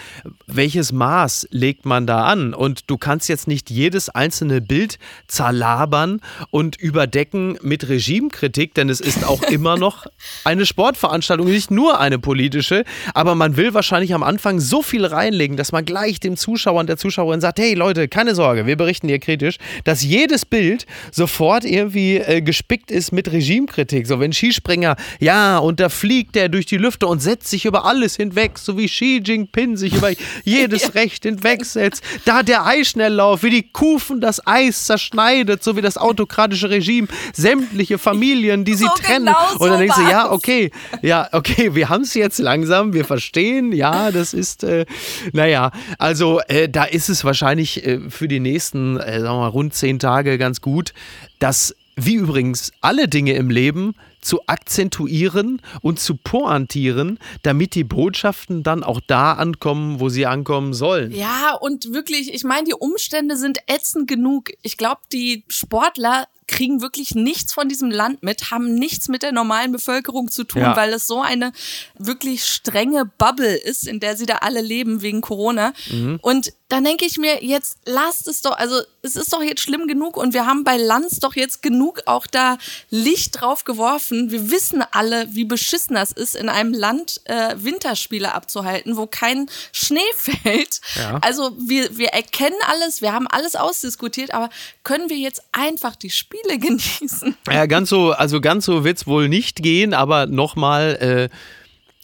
welches 0.48 0.92
Maß 0.92 1.48
legt 1.52 1.86
man 1.86 2.06
da 2.08 2.26
an? 2.26 2.54
Und 2.54 2.90
du 2.90 2.98
kannst 2.98 3.30
jetzt 3.30 3.48
nicht 3.48 3.70
jedes 3.70 4.10
einzelne 4.10 4.62
Bild 4.62 5.00
zerlabern 5.28 6.20
und 6.50 6.76
überdecken 6.76 7.58
mit 7.62 7.88
Regimekritik, 7.94 8.74
denn 8.74 8.90
es 8.90 9.00
ist 9.00 9.24
auch 9.24 9.44
immer 9.44 9.78
noch 9.78 10.08
eine 10.44 10.66
Sportveranstaltung, 10.66 11.48
nicht 11.48 11.72
nur 11.72 12.00
eine 12.00 12.20
politische. 12.20 12.84
Aber 13.14 13.36
man 13.36 13.56
will 13.56 13.74
wahrscheinlich 13.74 14.14
am 14.14 14.24
Anfang 14.24 14.60
so 14.60 14.82
viel 14.82 15.06
reinlegen, 15.06 15.58
dass 15.58 15.72
man 15.72 15.86
gleich 15.86 16.20
dem 16.20 16.36
Zuschauer 16.38 16.80
und 16.80 16.90
der 16.90 16.98
Zuschauerin 16.98 17.42
sagt, 17.42 17.60
hey 17.60 17.74
Leute, 17.76 18.08
keine 18.08 18.36
Sorge, 18.36 18.66
wir 18.66 18.76
berichten 18.76 19.08
hier 19.08 19.20
kritisch, 19.20 19.58
dass 19.84 20.04
jedes 20.04 20.46
Bild 20.46 20.86
sofort 21.12 21.66
irgendwie 21.66 22.18
äh, 22.18 22.42
gespickt 22.42 22.90
ist 22.90 23.12
mit 23.12 23.32
Regimekritik. 23.32 24.08
So, 24.08 24.20
wenn 24.20 24.34
Skispringer, 24.34 24.96
ja, 25.20 25.60
und 25.60 25.80
da 25.80 25.90
fliegt 25.90 26.36
der 26.36 26.50
durch 26.50 26.66
die 26.66 26.78
Lüfte 26.78 27.08
und 27.08 27.22
setzt 27.22 27.48
sich 27.48 27.66
über 27.66 27.86
alles 27.86 28.16
hinweg, 28.16 28.58
so 28.58 28.78
wie 28.78 28.88
Xi 28.88 29.22
Jinping 29.24 29.78
sich 29.78 29.94
über 29.94 30.12
jedes 30.44 30.96
Recht 30.96 31.24
hinwegsetzt. 31.24 32.04
Da 32.26 32.42
der 32.42 32.66
Eisschnelllauf, 32.66 33.44
wie 33.44 33.52
die 33.52 33.72
Kufen 33.72 34.20
das 34.20 34.46
Eis 34.48 34.86
zerschneidet, 34.86 35.64
so 35.64 35.76
wie 35.76 35.82
das 35.82 35.98
autokratische 35.98 36.70
Regime 36.70 37.08
sämtliche 37.34 37.83
Familien, 37.98 38.66
die 38.66 38.74
sie 38.76 38.86
So 38.86 38.92
trennen. 38.96 39.26
genau 39.26 39.54
und 39.60 39.70
dann 39.70 39.80
denkst 39.80 39.96
du, 39.96 40.02
ja, 40.04 40.32
okay, 40.32 40.72
ja, 41.02 41.28
okay, 41.32 41.76
wir 41.76 41.90
haben 41.90 42.04
es 42.04 42.14
jetzt 42.14 42.40
langsam, 42.40 42.94
wir 42.94 43.06
verstehen, 43.06 43.72
ja, 43.72 44.12
das 44.12 44.34
ist, 44.34 44.64
äh, 44.64 44.86
naja, 45.32 45.72
also 45.98 46.40
äh, 46.48 46.70
da 46.70 46.84
ist 46.84 47.10
es 47.10 47.24
wahrscheinlich 47.24 47.86
äh, 47.86 48.00
für 48.10 48.28
die 48.28 48.40
nächsten, 48.40 48.98
äh, 48.98 49.20
sagen 49.20 49.36
wir 49.36 49.40
mal, 49.42 49.48
rund 49.48 49.74
zehn 49.74 50.00
Tage 50.00 50.38
ganz 50.38 50.62
gut, 50.62 50.94
dass, 51.40 51.76
wie 51.96 52.16
übrigens 52.16 52.72
alle 52.82 53.08
Dinge 53.08 53.34
im 53.34 53.50
Leben, 53.50 53.96
zu 54.24 54.40
akzentuieren 54.48 55.62
und 55.82 56.00
zu 56.00 56.16
pointieren, 56.16 57.20
damit 57.44 57.76
die 57.76 57.84
Botschaften 57.84 58.64
dann 58.64 58.84
auch 58.84 59.02
da 59.06 59.34
ankommen, 59.34 60.00
wo 60.00 60.10
sie 60.10 60.26
ankommen 60.26 60.74
sollen. 60.74 61.12
Ja, 61.12 61.56
und 61.60 61.94
wirklich, 61.94 62.34
ich 62.34 62.44
meine, 62.44 62.64
die 62.64 62.74
Umstände 62.74 63.38
sind 63.38 63.60
ätzend 63.68 64.08
genug. 64.08 64.52
Ich 64.62 64.78
glaube, 64.78 65.02
die 65.12 65.44
Sportler 65.50 66.28
kriegen 66.54 66.82
wirklich 66.82 67.16
nichts 67.16 67.52
von 67.52 67.68
diesem 67.68 67.90
Land 67.90 68.22
mit, 68.22 68.52
haben 68.52 68.76
nichts 68.76 69.08
mit 69.08 69.24
der 69.24 69.32
normalen 69.32 69.72
Bevölkerung 69.72 70.30
zu 70.30 70.44
tun, 70.44 70.62
Ja. 70.62 70.76
weil 70.76 70.94
es 70.94 71.08
so 71.08 71.22
eine 71.22 71.52
wirklich 71.98 72.46
strenge 72.46 73.06
Bubble 73.18 73.56
ist, 73.56 73.88
in 73.88 74.00
der 74.00 74.16
sie 74.16 74.28
da 74.28 74.36
alle 74.38 74.62
leben 74.62 75.02
wegen 75.02 75.22
Corona. 75.22 75.74
Mhm. 75.90 76.20
Und 76.22 76.54
dann 76.70 76.84
denke 76.84 77.06
ich 77.06 77.18
mir, 77.18 77.44
jetzt 77.44 77.78
lasst 77.86 78.28
es 78.28 78.42
doch, 78.42 78.58
also 78.58 78.80
es 79.04 79.16
ist 79.16 79.32
doch 79.34 79.42
jetzt 79.44 79.62
schlimm 79.62 79.88
genug 79.88 80.18
und 80.18 80.34
wir 80.34 80.46
haben 80.48 80.64
bei 80.64 80.78
Lanz 80.78 81.20
doch 81.20 81.36
jetzt 81.36 81.62
genug 81.62 82.02
auch 82.06 82.26
da 82.28 82.58
Licht 82.90 83.40
drauf 83.42 83.64
geworfen. 83.64 84.32
Wir 84.32 84.50
wissen 84.50 84.84
alle, 84.92 85.28
wie 85.36 85.46
beschissen 85.46 85.96
das 85.96 86.12
ist, 86.12 86.36
in 86.36 86.50
einem 86.50 86.74
Land 86.74 87.22
äh, 87.26 87.56
Winterspiele 87.58 88.34
abzuhalten, 88.34 88.98
wo 88.98 89.06
kein 89.08 89.50
Schnee 89.72 90.00
fällt. 90.16 90.82
Ja. 90.96 91.20
Also 91.22 91.56
wir, 91.60 91.96
wir 91.98 92.10
erkennen 92.10 92.58
alles, 92.68 93.02
wir 93.02 93.14
haben 93.14 93.28
alles 93.28 93.56
ausdiskutiert, 93.56 94.34
aber 94.34 94.50
können 94.84 95.10
wir 95.10 95.18
jetzt 95.18 95.44
einfach 95.52 95.96
die 95.96 96.10
Spiele 96.10 96.43
genießen? 96.60 97.36
Ja, 97.52 97.66
ganz 97.66 97.90
so, 97.90 98.12
also 98.12 98.42
ganz 98.42 98.66
so 98.66 98.84
wird 98.84 98.98
es 98.98 99.08
wohl 99.08 99.30
nicht 99.30 99.64
gehen, 99.64 99.94
aber 99.94 100.26
nochmal 100.28 101.30
äh, 101.32 101.36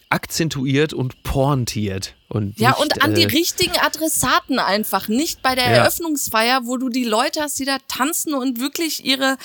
akzentuiert 0.09 0.93
und 0.93 1.23
pointiert. 1.23 2.15
Und 2.29 2.59
Ja, 2.59 2.69
nicht, 2.71 2.79
und 2.79 3.03
an 3.03 3.15
die 3.15 3.23
äh, 3.23 3.27
richtigen 3.27 3.77
Adressaten 3.77 4.59
einfach. 4.59 5.07
Nicht 5.07 5.41
bei 5.41 5.55
der 5.55 5.65
Ja. 5.65 5.69
Eröffnungsfeier, 5.77 6.61
wo 6.65 6.77
du 6.77 6.89
die 6.89 7.03
Leute 7.03 7.41
hast, 7.41 7.59
die 7.59 7.65
da 7.65 7.77
tanzen 7.87 8.33
und 8.33 8.59
wirklich 8.59 9.05
ihre 9.05 9.37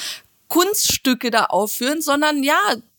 Kunststücke 0.49 1.31
da 1.31 1.45
aufführen, 1.47 2.01
sondern 2.03 2.43
ja, 2.43 2.59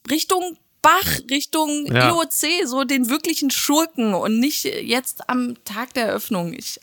Richtung 0.10 0.58
Bach, 0.82 1.20
Richtung 1.32 1.88
Ja. 1.88 2.10
IOC, 2.10 2.68
so 2.68 2.84
den 2.84 3.10
wirklichen 3.10 3.50
Schurken 3.50 4.14
und 4.14 4.40
nicht 4.40 4.66
jetzt 4.66 5.28
am 5.30 5.56
Tag 5.66 5.94
der 5.96 6.06
Eröffnung. 6.08 6.54
Ich, 6.54 6.80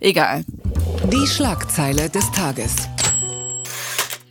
egal. 0.00 0.44
Die 1.10 1.26
Schlagzeile 1.26 2.10
des 2.10 2.30
Tages. 2.32 2.74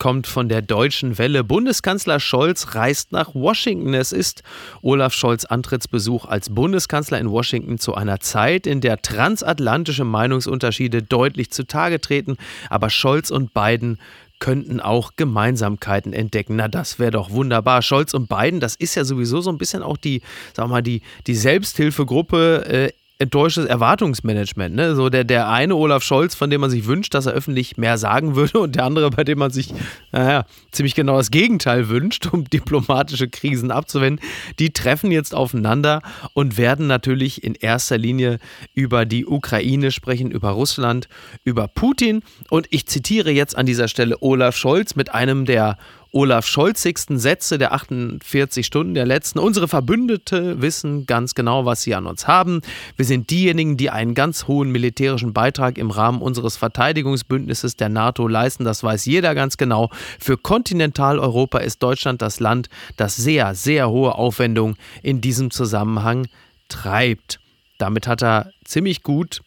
Kommt 0.00 0.26
von 0.26 0.48
der 0.48 0.62
deutschen 0.62 1.18
Welle. 1.18 1.44
Bundeskanzler 1.44 2.18
Scholz 2.18 2.74
reist 2.74 3.12
nach 3.12 3.34
Washington. 3.34 3.94
Es 3.94 4.10
ist 4.10 4.42
Olaf 4.82 5.12
Scholz 5.12 5.44
Antrittsbesuch 5.44 6.24
als 6.24 6.48
Bundeskanzler 6.48 7.20
in 7.20 7.30
Washington 7.30 7.78
zu 7.78 7.94
einer 7.94 8.18
Zeit, 8.18 8.66
in 8.66 8.80
der 8.80 9.02
transatlantische 9.02 10.04
Meinungsunterschiede 10.04 11.02
deutlich 11.02 11.50
zutage 11.52 12.00
treten. 12.00 12.38
Aber 12.70 12.88
Scholz 12.88 13.30
und 13.30 13.52
Biden 13.52 13.98
könnten 14.40 14.80
auch 14.80 15.12
Gemeinsamkeiten 15.16 16.14
entdecken. 16.14 16.56
Na, 16.56 16.66
das 16.66 16.98
wäre 16.98 17.10
doch 17.10 17.30
wunderbar. 17.30 17.82
Scholz 17.82 18.14
und 18.14 18.28
Biden, 18.28 18.58
das 18.58 18.74
ist 18.74 18.94
ja 18.94 19.04
sowieso 19.04 19.42
so 19.42 19.50
ein 19.50 19.58
bisschen 19.58 19.82
auch 19.82 19.98
die, 19.98 20.22
wir 20.56 20.66
mal, 20.66 20.82
die, 20.82 21.02
die 21.26 21.34
Selbsthilfegruppe 21.34 22.64
äh, 22.66 22.92
enttäuschtes 23.20 23.66
Erwartungsmanagement. 23.66 24.74
Ne? 24.74 24.94
So 24.96 25.10
der, 25.10 25.24
der 25.24 25.48
eine 25.48 25.76
Olaf 25.76 26.02
Scholz, 26.02 26.34
von 26.34 26.48
dem 26.48 26.62
man 26.62 26.70
sich 26.70 26.86
wünscht, 26.86 27.12
dass 27.12 27.26
er 27.26 27.32
öffentlich 27.32 27.76
mehr 27.76 27.98
sagen 27.98 28.34
würde, 28.34 28.58
und 28.58 28.76
der 28.76 28.84
andere, 28.84 29.10
bei 29.10 29.24
dem 29.24 29.38
man 29.38 29.50
sich, 29.50 29.74
naja, 30.10 30.46
ziemlich 30.72 30.94
genau 30.94 31.18
das 31.18 31.30
Gegenteil 31.30 31.88
wünscht, 31.90 32.26
um 32.32 32.44
diplomatische 32.44 33.28
Krisen 33.28 33.70
abzuwenden, 33.70 34.24
die 34.58 34.72
treffen 34.72 35.12
jetzt 35.12 35.34
aufeinander 35.34 36.00
und 36.32 36.56
werden 36.56 36.86
natürlich 36.86 37.44
in 37.44 37.54
erster 37.54 37.98
Linie 37.98 38.38
über 38.74 39.04
die 39.04 39.26
Ukraine 39.26 39.92
sprechen, 39.92 40.30
über 40.30 40.50
Russland, 40.50 41.08
über 41.44 41.68
Putin. 41.68 42.22
Und 42.48 42.68
ich 42.70 42.86
zitiere 42.86 43.30
jetzt 43.30 43.56
an 43.56 43.66
dieser 43.66 43.88
Stelle 43.88 44.16
Olaf 44.22 44.56
Scholz 44.56 44.96
mit 44.96 45.12
einem 45.12 45.44
der 45.44 45.76
Olaf 46.12 46.46
Scholzigsten 46.46 47.18
Sätze 47.18 47.56
der 47.56 47.72
48 47.72 48.66
Stunden 48.66 48.94
der 48.94 49.06
letzten. 49.06 49.38
Unsere 49.38 49.68
Verbündete 49.68 50.60
wissen 50.60 51.06
ganz 51.06 51.34
genau, 51.34 51.66
was 51.66 51.82
sie 51.82 51.94
an 51.94 52.06
uns 52.06 52.26
haben. 52.26 52.62
Wir 52.96 53.04
sind 53.04 53.30
diejenigen, 53.30 53.76
die 53.76 53.90
einen 53.90 54.14
ganz 54.14 54.48
hohen 54.48 54.72
militärischen 54.72 55.32
Beitrag 55.32 55.78
im 55.78 55.90
Rahmen 55.90 56.20
unseres 56.20 56.56
Verteidigungsbündnisses 56.56 57.76
der 57.76 57.90
NATO 57.90 58.26
leisten. 58.26 58.64
Das 58.64 58.82
weiß 58.82 59.04
jeder 59.06 59.36
ganz 59.36 59.56
genau. 59.56 59.90
Für 60.18 60.36
Kontinentaleuropa 60.36 61.58
ist 61.58 61.80
Deutschland 61.82 62.22
das 62.22 62.40
Land, 62.40 62.68
das 62.96 63.14
sehr, 63.14 63.54
sehr 63.54 63.88
hohe 63.88 64.16
Aufwendungen 64.16 64.76
in 65.02 65.20
diesem 65.20 65.52
Zusammenhang 65.52 66.26
treibt. 66.68 67.38
Damit 67.78 68.08
hat 68.08 68.22
er 68.22 68.50
ziemlich 68.64 69.04
gut 69.04 69.42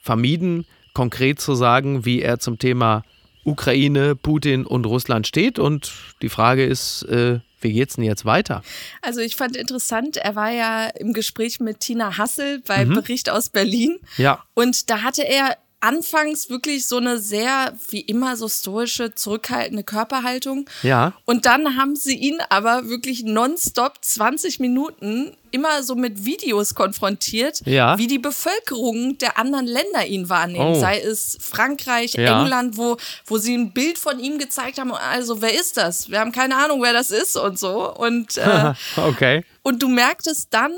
vermieden, 0.00 0.64
konkret 0.92 1.40
zu 1.40 1.54
sagen, 1.56 2.04
wie 2.04 2.22
er 2.22 2.38
zum 2.38 2.58
Thema 2.58 3.02
Ukraine, 3.44 4.14
Putin 4.16 4.66
und 4.66 4.86
Russland 4.86 5.26
steht. 5.26 5.58
Und 5.58 5.92
die 6.22 6.28
Frage 6.28 6.64
ist, 6.64 7.02
äh, 7.04 7.40
wie 7.60 7.72
geht's 7.72 7.94
denn 7.96 8.04
jetzt 8.04 8.24
weiter? 8.24 8.62
Also 9.00 9.20
ich 9.20 9.36
fand 9.36 9.56
interessant, 9.56 10.16
er 10.18 10.36
war 10.36 10.50
ja 10.50 10.86
im 10.86 11.12
Gespräch 11.12 11.60
mit 11.60 11.80
Tina 11.80 12.18
Hassel 12.18 12.60
bei 12.66 12.84
Mhm. 12.84 12.94
Bericht 12.94 13.30
aus 13.30 13.48
Berlin. 13.48 13.98
Ja. 14.18 14.44
Und 14.54 14.90
da 14.90 15.02
hatte 15.02 15.22
er 15.26 15.56
anfangs 15.84 16.48
wirklich 16.48 16.86
so 16.86 16.96
eine 16.96 17.18
sehr, 17.18 17.74
wie 17.90 18.00
immer, 18.00 18.36
so 18.38 18.48
stoische, 18.48 19.14
zurückhaltende 19.14 19.84
Körperhaltung. 19.84 20.68
Ja. 20.82 21.12
Und 21.26 21.44
dann 21.44 21.76
haben 21.76 21.94
sie 21.94 22.16
ihn 22.16 22.38
aber 22.48 22.88
wirklich 22.88 23.22
nonstop 23.22 23.98
20 24.00 24.60
Minuten 24.60 25.36
immer 25.50 25.82
so 25.82 25.94
mit 25.94 26.24
Videos 26.24 26.74
konfrontiert, 26.74 27.60
Ja. 27.66 27.98
wie 27.98 28.06
die 28.06 28.18
Bevölkerung 28.18 29.18
der 29.18 29.38
anderen 29.38 29.66
Länder 29.66 30.06
ihn 30.06 30.28
wahrnehmen. 30.30 30.74
Oh. 30.74 30.80
Sei 30.80 30.98
es 31.00 31.36
Frankreich, 31.40 32.14
Ja. 32.14 32.40
England, 32.40 32.76
wo, 32.78 32.96
wo 33.26 33.36
sie 33.38 33.54
ein 33.54 33.72
Bild 33.72 33.98
von 33.98 34.18
ihm 34.18 34.38
gezeigt 34.38 34.78
haben. 34.78 34.90
Also, 34.92 35.42
wer 35.42 35.54
ist 35.54 35.76
das? 35.76 36.10
Wir 36.10 36.18
haben 36.18 36.32
keine 36.32 36.56
Ahnung, 36.56 36.82
wer 36.82 36.94
das 36.94 37.10
ist 37.10 37.36
und 37.36 37.58
so. 37.58 37.94
Und, 37.94 38.36
äh, 38.38 38.72
okay. 38.96 39.44
und 39.62 39.82
du 39.82 39.88
merktest 39.88 40.48
dann, 40.50 40.72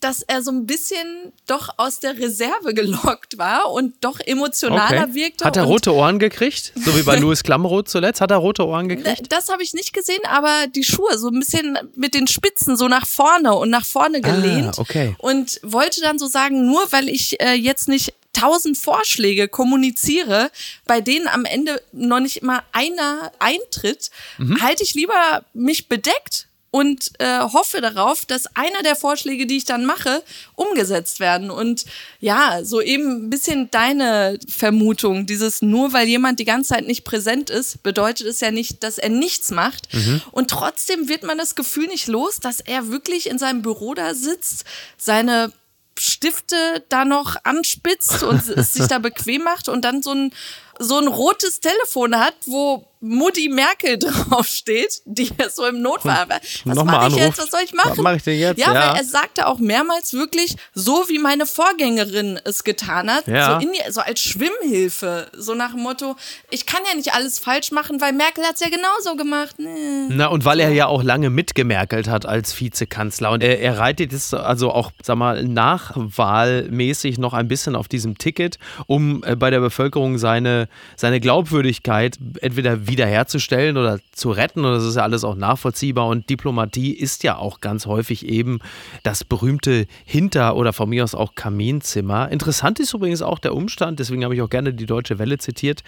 dass 0.00 0.22
er 0.22 0.42
so 0.42 0.50
ein 0.50 0.66
bisschen 0.66 1.32
doch 1.46 1.68
aus 1.76 2.00
der 2.00 2.18
Reserve 2.18 2.74
gelockt 2.74 3.38
war 3.38 3.70
und 3.70 3.94
doch 4.02 4.18
emotionaler 4.20 5.04
okay. 5.04 5.14
wirkte. 5.14 5.44
Hat 5.44 5.56
er 5.56 5.64
rote 5.64 5.94
Ohren 5.94 6.18
gekriegt? 6.18 6.72
So 6.74 6.96
wie 6.96 7.02
bei 7.02 7.16
Louis 7.20 7.42
Klamroth 7.42 7.88
zuletzt? 7.88 8.20
Hat 8.20 8.30
er 8.30 8.38
rote 8.38 8.66
Ohren 8.66 8.88
gekriegt? 8.88 9.30
Das 9.30 9.48
habe 9.48 9.62
ich 9.62 9.74
nicht 9.74 9.92
gesehen, 9.92 10.24
aber 10.28 10.66
die 10.74 10.84
Schuhe 10.84 11.18
so 11.18 11.28
ein 11.28 11.38
bisschen 11.38 11.78
mit 11.94 12.14
den 12.14 12.26
Spitzen 12.26 12.76
so 12.76 12.88
nach 12.88 13.06
vorne 13.06 13.54
und 13.54 13.70
nach 13.70 13.84
vorne 13.84 14.20
gelehnt. 14.20 14.78
Ah, 14.78 14.80
okay. 14.82 15.14
Und 15.18 15.60
wollte 15.62 16.00
dann 16.00 16.18
so 16.18 16.26
sagen, 16.26 16.66
nur 16.66 16.90
weil 16.92 17.08
ich 17.08 17.40
äh, 17.40 17.52
jetzt 17.52 17.88
nicht 17.88 18.14
tausend 18.32 18.78
Vorschläge 18.78 19.48
kommuniziere, 19.48 20.50
bei 20.86 21.00
denen 21.00 21.26
am 21.28 21.44
Ende 21.44 21.82
noch 21.92 22.20
nicht 22.20 22.38
immer 22.38 22.62
einer 22.72 23.32
eintritt, 23.38 24.10
Mhm. 24.38 24.62
halte 24.62 24.82
ich 24.82 24.94
lieber 24.94 25.44
mich 25.52 25.88
bedeckt 25.88 26.46
und 26.70 27.10
äh, 27.18 27.40
hoffe 27.40 27.80
darauf, 27.80 28.24
dass 28.24 28.54
einer 28.54 28.82
der 28.82 28.94
Vorschläge, 28.94 29.46
die 29.46 29.56
ich 29.56 29.64
dann 29.64 29.86
mache, 29.86 30.22
umgesetzt 30.54 31.18
werden. 31.18 31.50
Und 31.50 31.84
ja, 32.20 32.64
so 32.64 32.80
eben 32.80 33.26
ein 33.26 33.30
bisschen 33.30 33.70
deine 33.70 34.38
Vermutung, 34.48 35.26
dieses 35.26 35.62
nur 35.62 35.92
weil 35.92 36.06
jemand 36.06 36.38
die 36.38 36.44
ganze 36.44 36.74
Zeit 36.74 36.86
nicht 36.86 37.04
präsent 37.04 37.50
ist, 37.50 37.82
bedeutet 37.82 38.28
es 38.28 38.40
ja 38.40 38.52
nicht, 38.52 38.84
dass 38.84 38.98
er 38.98 39.08
nichts 39.08 39.50
macht. 39.50 39.88
Und 40.30 40.50
trotzdem 40.50 41.08
wird 41.08 41.24
man 41.24 41.38
das 41.38 41.56
Gefühl 41.56 41.88
nicht 41.88 42.06
los, 42.06 42.38
dass 42.38 42.60
er 42.60 42.90
wirklich 42.90 43.28
in 43.28 43.38
seinem 43.38 43.62
Büro 43.62 43.94
da 43.94 44.14
sitzt, 44.14 44.64
seine 44.96 45.52
Stifte 45.98 46.84
da 46.88 47.04
noch 47.04 47.36
anspitzt 47.44 48.22
und 48.22 48.48
es 48.48 48.72
sich 48.74 48.86
da 48.86 48.98
bequem 48.98 49.42
macht 49.42 49.68
und 49.68 49.84
dann 49.84 50.02
so 50.02 50.12
ein, 50.12 50.32
so 50.78 50.98
ein 50.98 51.08
rotes 51.08 51.60
Telefon 51.60 52.16
hat, 52.16 52.34
wo 52.46 52.89
Mutti 53.00 53.48
Merkel 53.48 53.98
draufsteht, 54.00 55.00
die 55.06 55.30
so 55.52 55.64
im 55.66 55.80
Notfall. 55.82 56.26
Was 56.28 56.76
Nochmal 56.76 56.96
mache 56.96 57.08
ich 57.08 57.16
jetzt? 57.16 57.38
Was 57.38 57.50
soll 57.50 57.60
ich 57.64 57.72
machen? 57.72 57.90
Was 57.92 57.98
mache 57.98 58.16
ich 58.16 58.22
denn 58.22 58.38
jetzt? 58.38 58.58
Ja, 58.58 58.72
Ja. 58.74 58.90
weil 58.92 58.96
er 58.98 59.04
sagte 59.04 59.46
auch 59.46 59.58
mehrmals 59.58 60.12
wirklich, 60.12 60.56
so 60.74 61.04
wie 61.08 61.18
meine 61.18 61.46
Vorgängerin 61.46 62.38
es 62.44 62.62
getan 62.64 63.10
hat, 63.10 63.26
Ja. 63.26 63.58
so, 63.60 63.66
die- 63.66 63.90
so 63.90 64.00
als 64.00 64.20
Schwimmhilfe, 64.20 65.30
so 65.36 65.54
nach 65.54 65.70
dem 65.72 65.80
Motto, 65.82 66.16
ich 66.50 66.66
kann 66.66 66.80
ja 66.90 66.94
nicht 66.96 67.14
alles 67.14 67.38
falsch 67.38 67.70
machen, 67.72 68.00
weil 68.00 68.12
Merkel 68.12 68.44
hat 68.44 68.54
es 68.56 68.60
ja 68.60 68.68
genauso 68.68 69.16
gemacht. 69.16 69.54
Nee. 69.58 70.06
Na, 70.10 70.26
und 70.26 70.44
weil 70.44 70.60
er 70.60 70.70
ja 70.70 70.86
auch 70.86 71.02
lange 71.02 71.30
mitgemerkelt 71.30 72.06
hat 72.08 72.26
als 72.26 72.58
Vizekanzler. 72.60 73.30
Und 73.30 73.42
er, 73.42 73.60
er 73.60 73.78
reitet 73.78 74.12
jetzt 74.12 74.34
also 74.34 74.70
auch, 74.72 74.90
sag 75.02 75.16
mal, 75.16 75.42
nachwahlmäßig 75.44 77.18
noch 77.18 77.32
ein 77.34 77.48
bisschen 77.48 77.76
auf 77.76 77.88
diesem 77.88 78.18
Ticket, 78.18 78.58
um 78.86 79.22
äh, 79.24 79.36
bei 79.36 79.50
der 79.50 79.60
Bevölkerung 79.60 80.18
seine, 80.18 80.68
seine 80.96 81.20
Glaubwürdigkeit 81.20 82.18
entweder 82.40 82.86
wiederherzustellen 82.90 83.76
oder 83.76 83.98
zu 84.12 84.30
retten. 84.30 84.64
Und 84.64 84.72
das 84.72 84.84
ist 84.84 84.96
ja 84.96 85.02
alles 85.02 85.24
auch 85.24 85.36
nachvollziehbar. 85.36 86.06
Und 86.08 86.28
Diplomatie 86.28 86.92
ist 86.92 87.22
ja 87.22 87.36
auch 87.36 87.60
ganz 87.60 87.86
häufig 87.86 88.26
eben 88.26 88.58
das 89.02 89.24
berühmte 89.24 89.86
Hinter- 90.04 90.56
oder 90.56 90.72
von 90.72 90.88
mir 90.88 91.04
aus 91.04 91.14
auch 91.14 91.34
Kaminzimmer. 91.34 92.30
Interessant 92.30 92.80
ist 92.80 92.92
übrigens 92.92 93.22
auch 93.22 93.38
der 93.38 93.54
Umstand, 93.54 94.00
deswegen 94.00 94.24
habe 94.24 94.34
ich 94.34 94.42
auch 94.42 94.50
gerne 94.50 94.74
die 94.74 94.86
Deutsche 94.86 95.18
Welle 95.18 95.38
zitiert, 95.38 95.82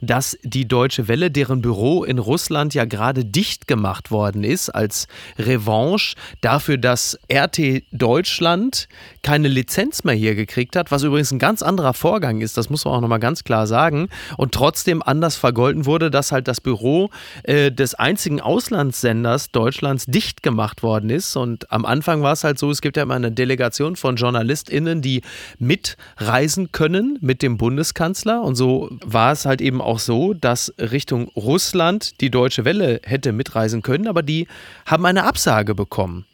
dass 0.00 0.36
die 0.42 0.68
Deutsche 0.68 1.08
Welle, 1.08 1.30
deren 1.30 1.62
Büro 1.62 2.04
in 2.04 2.18
Russland 2.18 2.74
ja 2.74 2.84
gerade 2.84 3.24
dicht 3.24 3.66
gemacht 3.66 4.10
worden 4.10 4.44
ist, 4.44 4.70
als 4.70 5.06
Revanche 5.38 6.16
dafür, 6.40 6.78
dass 6.78 7.18
RT 7.32 7.82
Deutschland 7.92 8.88
keine 9.22 9.48
Lizenz 9.48 10.04
mehr 10.04 10.14
hier 10.14 10.34
gekriegt 10.34 10.76
hat, 10.76 10.90
was 10.90 11.02
übrigens 11.02 11.32
ein 11.32 11.38
ganz 11.38 11.62
anderer 11.62 11.94
Vorgang 11.94 12.40
ist, 12.40 12.56
das 12.56 12.70
muss 12.70 12.84
man 12.84 12.94
auch 12.94 13.00
nochmal 13.00 13.20
ganz 13.20 13.44
klar 13.44 13.66
sagen, 13.66 14.08
und 14.36 14.52
trotzdem 14.52 15.02
anders 15.02 15.36
vergolten 15.36 15.86
wurde, 15.86 16.10
dass 16.10 16.32
halt 16.32 16.48
das 16.48 16.60
Büro 16.60 17.10
äh, 17.44 17.70
des 17.72 17.94
einzigen 17.94 18.40
Auslandssenders 18.40 19.50
Deutschlands 19.50 20.06
dicht 20.06 20.42
gemacht 20.42 20.82
worden 20.82 21.10
ist. 21.10 21.36
Und 21.36 21.70
am 21.72 21.84
Anfang 21.84 22.22
war 22.22 22.32
es 22.32 22.44
halt 22.44 22.58
so, 22.58 22.70
es 22.70 22.80
gibt 22.80 22.96
ja 22.96 23.02
immer 23.02 23.14
eine 23.14 23.32
Delegation 23.32 23.96
von 23.96 24.16
JournalistInnen, 24.16 25.02
die 25.02 25.22
mitreisen 25.58 26.72
können 26.72 27.18
mit 27.20 27.42
dem 27.42 27.56
Bundeskanzler. 27.56 28.42
Und 28.42 28.54
so 28.56 28.90
war 29.04 29.32
es 29.32 29.46
halt 29.46 29.60
eben 29.60 29.80
auch 29.80 29.85
so, 29.98 30.34
dass 30.34 30.74
Richtung 30.78 31.28
Russland 31.36 32.20
die 32.20 32.30
Deutsche 32.30 32.64
Welle 32.64 33.00
hätte 33.04 33.32
mitreisen 33.32 33.82
können, 33.82 34.08
aber 34.08 34.22
die 34.22 34.48
haben 34.84 35.06
eine 35.06 35.24
Absage 35.24 35.74
bekommen. 35.74 36.26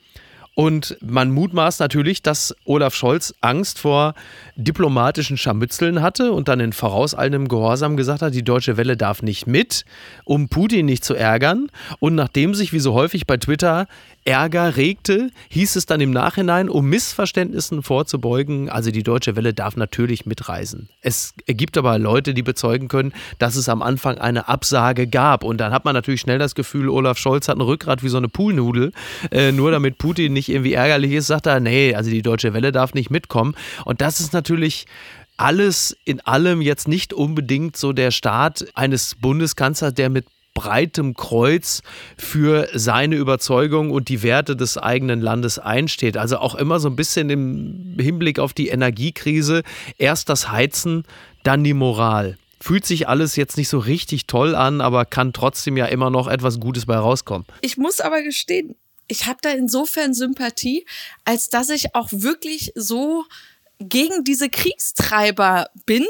Und 0.54 0.98
man 1.00 1.30
mutmaßt 1.30 1.80
natürlich, 1.80 2.22
dass 2.22 2.54
Olaf 2.64 2.94
Scholz 2.94 3.34
Angst 3.40 3.78
vor 3.78 4.14
diplomatischen 4.56 5.36
Scharmützeln 5.36 6.02
hatte 6.02 6.32
und 6.32 6.48
dann 6.48 6.60
in 6.60 6.72
vorauseilendem 6.72 7.48
Gehorsam 7.48 7.96
gesagt 7.96 8.22
hat, 8.22 8.34
die 8.34 8.44
Deutsche 8.44 8.76
Welle 8.76 8.96
darf 8.96 9.22
nicht 9.22 9.46
mit, 9.46 9.84
um 10.24 10.48
Putin 10.48 10.86
nicht 10.86 11.04
zu 11.04 11.14
ärgern. 11.14 11.68
Und 12.00 12.14
nachdem 12.14 12.54
sich 12.54 12.72
wie 12.72 12.80
so 12.80 12.92
häufig 12.92 13.26
bei 13.26 13.36
Twitter 13.36 13.86
Ärger 14.24 14.76
regte, 14.76 15.30
hieß 15.48 15.74
es 15.74 15.86
dann 15.86 16.00
im 16.00 16.12
Nachhinein, 16.12 16.68
um 16.68 16.88
Missverständnissen 16.88 17.82
vorzubeugen, 17.82 18.68
also 18.68 18.92
die 18.92 19.02
Deutsche 19.02 19.34
Welle 19.34 19.52
darf 19.52 19.76
natürlich 19.76 20.26
mitreisen. 20.26 20.88
Es 21.00 21.34
gibt 21.46 21.76
aber 21.76 21.98
Leute, 21.98 22.32
die 22.32 22.42
bezeugen 22.42 22.86
können, 22.86 23.12
dass 23.40 23.56
es 23.56 23.68
am 23.68 23.82
Anfang 23.82 24.18
eine 24.18 24.46
Absage 24.48 25.08
gab. 25.08 25.42
Und 25.42 25.58
dann 25.58 25.72
hat 25.72 25.84
man 25.84 25.94
natürlich 25.94 26.20
schnell 26.20 26.38
das 26.38 26.54
Gefühl, 26.54 26.88
Olaf 26.88 27.18
Scholz 27.18 27.48
hat 27.48 27.56
ein 27.56 27.62
Rückgrat 27.62 28.04
wie 28.04 28.08
so 28.08 28.16
eine 28.16 28.28
Poolnudel. 28.28 28.92
Äh, 29.32 29.50
nur 29.50 29.72
damit 29.72 29.98
Putin 29.98 30.32
nicht 30.34 30.48
irgendwie 30.48 30.74
ärgerlich 30.74 31.12
ist, 31.12 31.26
sagt 31.26 31.46
er, 31.46 31.58
nee, 31.58 31.94
also 31.94 32.08
die 32.10 32.22
Deutsche 32.22 32.54
Welle 32.54 32.70
darf 32.70 32.94
nicht 32.94 33.10
mitkommen. 33.10 33.54
Und 33.84 34.00
das 34.00 34.20
ist 34.20 34.32
natürlich 34.32 34.41
alles 35.36 35.96
in 36.04 36.20
allem 36.20 36.60
jetzt 36.60 36.88
nicht 36.88 37.12
unbedingt 37.12 37.76
so 37.76 37.92
der 37.92 38.10
Start 38.10 38.66
eines 38.74 39.16
Bundeskanzlers, 39.16 39.94
der 39.94 40.10
mit 40.10 40.26
breitem 40.54 41.14
Kreuz 41.14 41.82
für 42.16 42.68
seine 42.74 43.16
Überzeugung 43.16 43.90
und 43.90 44.08
die 44.08 44.22
Werte 44.22 44.54
des 44.54 44.76
eigenen 44.76 45.20
Landes 45.20 45.58
einsteht. 45.58 46.16
Also 46.16 46.38
auch 46.38 46.54
immer 46.54 46.78
so 46.78 46.88
ein 46.88 46.96
bisschen 46.96 47.30
im 47.30 47.96
Hinblick 47.98 48.38
auf 48.38 48.52
die 48.52 48.68
Energiekrise. 48.68 49.62
Erst 49.98 50.28
das 50.28 50.50
Heizen, 50.50 51.04
dann 51.42 51.64
die 51.64 51.74
Moral. 51.74 52.36
Fühlt 52.60 52.86
sich 52.86 53.08
alles 53.08 53.34
jetzt 53.34 53.56
nicht 53.56 53.68
so 53.68 53.78
richtig 53.78 54.26
toll 54.26 54.54
an, 54.54 54.80
aber 54.80 55.04
kann 55.04 55.32
trotzdem 55.32 55.76
ja 55.76 55.86
immer 55.86 56.10
noch 56.10 56.28
etwas 56.28 56.60
Gutes 56.60 56.86
bei 56.86 56.96
rauskommen. 56.96 57.46
Ich 57.62 57.76
muss 57.76 58.00
aber 58.00 58.22
gestehen, 58.22 58.76
ich 59.08 59.26
habe 59.26 59.38
da 59.42 59.50
insofern 59.50 60.14
Sympathie, 60.14 60.86
als 61.24 61.48
dass 61.48 61.70
ich 61.70 61.94
auch 61.94 62.08
wirklich 62.12 62.72
so 62.76 63.24
gegen 63.82 64.24
diese 64.24 64.48
Kriegstreiber 64.48 65.68
bin, 65.86 66.06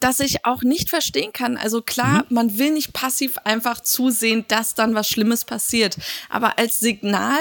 dass 0.00 0.20
ich 0.20 0.44
auch 0.44 0.62
nicht 0.62 0.90
verstehen 0.90 1.32
kann. 1.32 1.56
Also 1.56 1.82
klar, 1.82 2.24
mhm. 2.28 2.34
man 2.34 2.58
will 2.58 2.70
nicht 2.70 2.92
passiv 2.92 3.38
einfach 3.44 3.80
zusehen, 3.80 4.44
dass 4.48 4.74
dann 4.74 4.94
was 4.94 5.08
Schlimmes 5.08 5.44
passiert. 5.44 5.96
Aber 6.28 6.58
als 6.58 6.80
Signal 6.80 7.38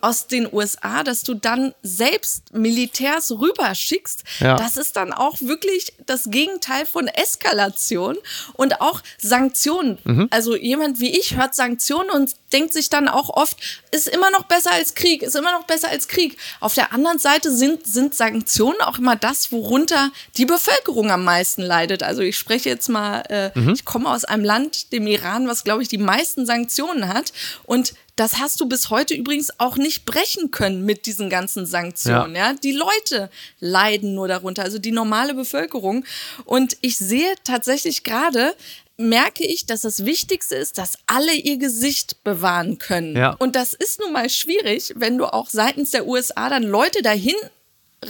aus 0.00 0.26
den 0.26 0.48
USA, 0.52 1.02
dass 1.04 1.22
du 1.22 1.34
dann 1.34 1.74
selbst 1.82 2.54
Militärs 2.54 3.30
rüberschickst, 3.30 4.24
ja. 4.40 4.56
das 4.56 4.76
ist 4.76 4.96
dann 4.96 5.12
auch 5.12 5.40
wirklich 5.40 5.92
das 6.06 6.30
Gegenteil 6.30 6.86
von 6.86 7.06
Eskalation 7.06 8.16
und 8.54 8.80
auch 8.80 9.02
Sanktionen. 9.18 9.98
Mhm. 10.04 10.28
Also 10.30 10.56
jemand 10.56 11.00
wie 11.00 11.18
ich 11.18 11.36
hört 11.36 11.54
Sanktionen 11.54 12.10
und 12.10 12.34
denkt 12.52 12.72
sich 12.72 12.88
dann 12.88 13.08
auch 13.08 13.28
oft, 13.28 13.56
ist 13.90 14.08
immer 14.08 14.30
noch 14.30 14.44
besser 14.44 14.72
als 14.72 14.94
Krieg, 14.94 15.22
ist 15.22 15.36
immer 15.36 15.52
noch 15.52 15.64
besser 15.64 15.88
als 15.88 16.08
Krieg. 16.08 16.36
Auf 16.60 16.74
der 16.74 16.92
anderen 16.92 17.18
Seite 17.18 17.54
sind, 17.54 17.86
sind 17.86 18.14
Sanktionen 18.14 18.80
auch 18.80 18.98
immer 18.98 19.16
das, 19.16 19.52
worunter 19.52 20.10
die 20.36 20.46
Bevölkerung 20.46 21.10
am 21.10 21.24
meisten 21.24 21.62
leidet. 21.62 21.89
Also 21.98 22.22
ich 22.22 22.38
spreche 22.38 22.68
jetzt 22.68 22.88
mal, 22.88 23.22
äh, 23.28 23.58
mhm. 23.58 23.70
ich 23.74 23.84
komme 23.84 24.10
aus 24.10 24.24
einem 24.24 24.44
Land, 24.44 24.92
dem 24.92 25.06
Iran, 25.06 25.48
was 25.48 25.64
glaube 25.64 25.82
ich 25.82 25.88
die 25.88 25.98
meisten 25.98 26.46
Sanktionen 26.46 27.08
hat 27.08 27.32
und 27.64 27.94
das 28.20 28.38
hast 28.38 28.60
du 28.60 28.66
bis 28.66 28.90
heute 28.90 29.14
übrigens 29.14 29.48
auch 29.58 29.78
nicht 29.78 30.04
brechen 30.04 30.50
können 30.50 30.84
mit 30.84 31.06
diesen 31.06 31.30
ganzen 31.30 31.64
Sanktionen. 31.64 32.36
Ja. 32.36 32.50
ja. 32.50 32.54
Die 32.62 32.72
Leute 32.72 33.30
leiden 33.60 34.14
nur 34.14 34.28
darunter, 34.28 34.62
also 34.62 34.78
die 34.78 34.92
normale 34.92 35.32
Bevölkerung. 35.32 36.04
Und 36.44 36.76
ich 36.82 36.98
sehe 36.98 37.32
tatsächlich 37.44 38.04
gerade, 38.04 38.54
merke 38.98 39.46
ich, 39.46 39.64
dass 39.64 39.80
das 39.80 40.04
Wichtigste 40.04 40.56
ist, 40.56 40.76
dass 40.76 40.98
alle 41.06 41.32
ihr 41.32 41.56
Gesicht 41.56 42.22
bewahren 42.22 42.76
können. 42.76 43.16
Ja. 43.16 43.36
Und 43.38 43.56
das 43.56 43.72
ist 43.72 43.98
nun 44.00 44.12
mal 44.12 44.28
schwierig, 44.28 44.92
wenn 44.96 45.16
du 45.16 45.24
auch 45.24 45.48
seitens 45.48 45.90
der 45.90 46.06
USA 46.06 46.50
dann 46.50 46.64
Leute 46.64 47.00
dahin 47.00 47.36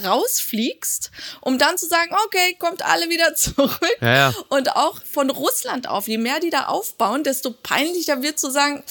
rausfliegst, 0.03 1.11
um 1.41 1.57
dann 1.57 1.77
zu 1.77 1.87
sagen, 1.87 2.15
okay, 2.25 2.55
kommt 2.59 2.83
alle 2.83 3.09
wieder 3.09 3.35
zurück. 3.35 3.97
Ja, 4.01 4.13
ja. 4.13 4.33
Und 4.49 4.75
auch 4.75 4.99
von 5.03 5.29
Russland 5.29 5.87
auf, 5.87 6.07
je 6.07 6.17
mehr 6.17 6.39
die 6.39 6.49
da 6.49 6.65
aufbauen, 6.65 7.23
desto 7.23 7.51
peinlicher 7.51 8.21
wird 8.21 8.39
zu 8.39 8.49
sagen, 8.51 8.83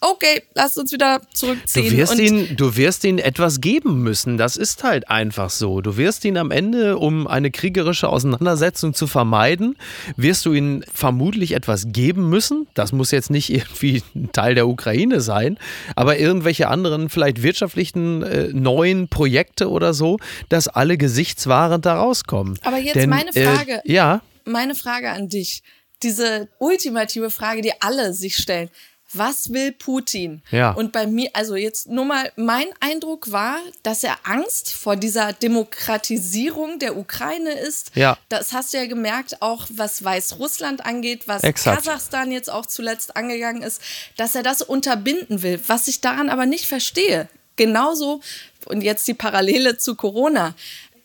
okay, 0.00 0.42
lasst 0.54 0.78
uns 0.78 0.92
wieder 0.92 1.20
zurückziehen. 1.32 1.90
Du 1.90 1.96
wirst, 1.96 2.18
ihn, 2.18 2.56
du 2.56 2.76
wirst 2.76 3.04
ihn 3.04 3.18
etwas 3.18 3.60
geben 3.60 4.02
müssen. 4.02 4.36
Das 4.36 4.56
ist 4.56 4.84
halt 4.84 5.10
einfach 5.10 5.50
so. 5.50 5.80
Du 5.80 5.96
wirst 5.96 6.24
ihn 6.24 6.36
am 6.36 6.50
Ende, 6.50 6.98
um 6.98 7.26
eine 7.26 7.50
kriegerische 7.50 8.08
Auseinandersetzung 8.08 8.94
zu 8.94 9.06
vermeiden, 9.06 9.76
wirst 10.16 10.46
du 10.46 10.52
ihn 10.52 10.84
vermutlich 10.92 11.52
etwas 11.52 11.86
geben 11.88 12.28
müssen. 12.28 12.66
Das 12.74 12.92
muss 12.92 13.10
jetzt 13.10 13.30
nicht 13.30 13.50
irgendwie 13.50 14.02
ein 14.14 14.30
Teil 14.32 14.54
der 14.54 14.68
Ukraine 14.68 15.20
sein, 15.20 15.58
aber 15.96 16.18
irgendwelche 16.18 16.68
anderen, 16.68 17.08
vielleicht 17.08 17.42
wirtschaftlichen 17.42 18.22
äh, 18.22 18.48
neuen 18.48 19.08
Projekte 19.08 19.70
oder 19.70 19.94
so, 19.94 20.18
dass 20.48 20.68
alle 20.68 20.96
gesichtswahrend 20.96 21.86
da 21.86 21.96
rauskommen. 21.96 22.58
Aber 22.62 22.78
jetzt 22.78 22.96
Denn, 22.96 23.10
meine 23.10 23.34
äh, 23.34 23.44
Frage. 23.44 23.82
Äh, 23.84 23.92
ja. 23.92 24.22
Meine 24.44 24.74
Frage 24.74 25.10
an 25.10 25.28
dich. 25.28 25.62
Diese 26.02 26.48
ultimative 26.58 27.30
Frage, 27.30 27.60
die 27.60 27.72
alle 27.80 28.14
sich 28.14 28.36
stellen 28.36 28.70
was 29.12 29.52
will 29.52 29.72
Putin? 29.72 30.42
Ja. 30.50 30.72
Und 30.72 30.92
bei 30.92 31.06
mir, 31.06 31.30
also 31.32 31.56
jetzt 31.56 31.88
nur 31.88 32.04
mal, 32.04 32.30
mein 32.36 32.66
Eindruck 32.80 33.32
war, 33.32 33.58
dass 33.82 34.04
er 34.04 34.16
Angst 34.24 34.72
vor 34.72 34.96
dieser 34.96 35.32
Demokratisierung 35.32 36.78
der 36.78 36.96
Ukraine 36.96 37.52
ist. 37.52 37.92
Ja. 37.94 38.18
Das 38.28 38.52
hast 38.52 38.72
du 38.72 38.78
ja 38.78 38.86
gemerkt, 38.86 39.40
auch 39.40 39.66
was 39.70 40.04
Weißrussland 40.04 40.84
angeht, 40.84 41.22
was 41.26 41.42
Exakt. 41.42 41.84
Kasachstan 41.84 42.30
jetzt 42.30 42.50
auch 42.50 42.66
zuletzt 42.66 43.16
angegangen 43.16 43.62
ist, 43.62 43.80
dass 44.16 44.34
er 44.34 44.42
das 44.42 44.62
unterbinden 44.62 45.42
will. 45.42 45.60
Was 45.66 45.88
ich 45.88 46.00
daran 46.00 46.28
aber 46.28 46.46
nicht 46.46 46.66
verstehe. 46.66 47.28
Genauso, 47.56 48.20
und 48.66 48.82
jetzt 48.82 49.08
die 49.08 49.14
Parallele 49.14 49.78
zu 49.78 49.96
Corona 49.96 50.54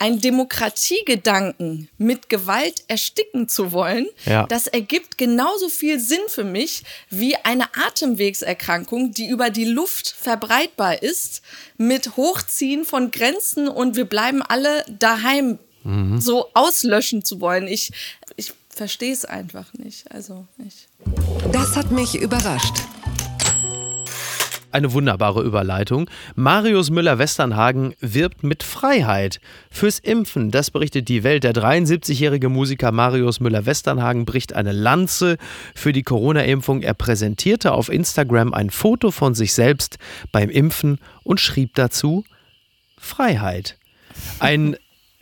ein 0.04 0.20
Demokratiegedanken 0.20 1.88
mit 1.98 2.28
Gewalt 2.28 2.84
ersticken 2.90 3.48
zu 3.48 3.72
wollen, 3.72 4.06
ja. 4.26 4.46
das 4.48 4.68
ergibt 4.68 5.18
genauso 5.18 5.70
viel 5.70 5.98
Sinn 5.98 6.20
für 6.28 6.44
mich 6.44 6.84
wie 7.10 7.38
eine 7.38 7.74
Atemwegserkrankung, 7.74 9.14
die 9.14 9.30
über 9.30 9.50
die 9.50 9.64
Luft 9.64 10.10
verbreitbar 10.10 11.02
ist, 11.02 11.42
mit 11.78 12.18
Hochziehen 12.18 12.84
von 12.84 13.12
Grenzen 13.12 13.70
und 13.70 13.96
wir 13.96 14.04
bleiben 14.04 14.42
alle 14.42 14.84
daheim 15.00 15.58
mhm. 15.86 16.20
so 16.20 16.50
auslöschen 16.54 17.24
zu 17.24 17.40
wollen. 17.40 17.70
Ich, 17.70 17.92
ich 18.36 18.52
verstehe 18.68 19.14
es 19.14 19.24
einfach 19.24 19.72
nicht. 19.72 20.12
Also 20.12 20.46
ich. 20.68 20.90
Das 21.54 21.78
hat 21.78 21.92
mich 21.92 22.16
überrascht 22.16 22.76
eine 24.74 24.94
wunderbare 24.94 25.42
Überleitung. 25.42 26.10
Marius 26.36 26.90
Müller-Westernhagen 26.90 27.94
wirbt 28.00 28.44
mit 28.44 28.64
Freiheit 28.64 29.40
fürs 29.70 30.00
Impfen. 30.00 30.52
Das 30.52 30.72
berichtet 30.72 31.10
die 31.10 31.24
Welt. 31.24 31.44
Der 31.44 31.54
73-jährige 31.54 32.50
Musiker 32.50 32.92
Marius 32.92 33.40
Müller-Westernhagen 33.40 34.26
bricht 34.26 34.54
eine 34.54 34.72
Lanze 34.72 35.38
für 35.76 35.94
die 35.94 36.04
Corona-Impfung. 36.04 36.82
Er 36.82 36.94
präsentierte 36.94 37.72
auf 37.72 37.90
Instagram 37.90 38.54
ein 38.54 38.70
Foto 38.70 39.12
von 39.12 39.36
sich 39.36 39.54
selbst 39.54 39.98
beim 40.32 40.50
Impfen 40.50 41.00
und 41.24 41.40
schrieb 41.40 41.76
dazu 41.76 42.24
Freiheit. 42.98 43.78
Ein 44.40 44.78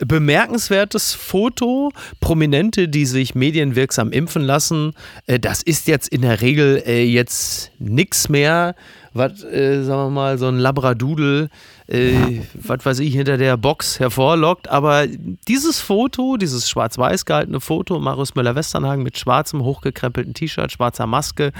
bemerkenswertes 0.06 1.14
Foto. 1.14 1.92
Prominente, 2.20 2.88
die 2.88 3.06
sich 3.06 3.34
medienwirksam 3.34 4.12
impfen 4.12 4.42
lassen. 4.42 4.92
Äh, 5.26 5.38
das 5.38 5.62
ist 5.62 5.88
jetzt 5.88 6.08
in 6.08 6.22
der 6.22 6.40
Regel 6.40 6.82
äh, 6.86 7.04
jetzt 7.04 7.72
nichts 7.78 8.28
mehr 8.28 8.74
was, 9.14 9.42
äh, 9.44 9.82
sagen 9.82 10.06
wir 10.06 10.10
mal, 10.10 10.38
so 10.38 10.48
ein 10.48 10.58
Labradudel, 10.58 11.48
äh, 11.86 12.40
was 12.54 12.84
weiß 12.84 12.98
ich, 13.00 13.14
hinter 13.14 13.36
der 13.36 13.56
Box 13.56 14.00
hervorlockt. 14.00 14.68
Aber 14.68 15.06
dieses 15.48 15.80
Foto, 15.80 16.36
dieses 16.36 16.68
schwarz-weiß 16.68 17.24
gehaltene 17.24 17.60
Foto, 17.60 17.98
Marius 17.98 18.34
Müller-Westernhagen 18.34 19.02
mit 19.02 19.18
schwarzem, 19.18 19.62
hochgekrempelten 19.62 20.34
T-Shirt, 20.34 20.72
schwarzer 20.72 21.06
Maske, 21.06 21.52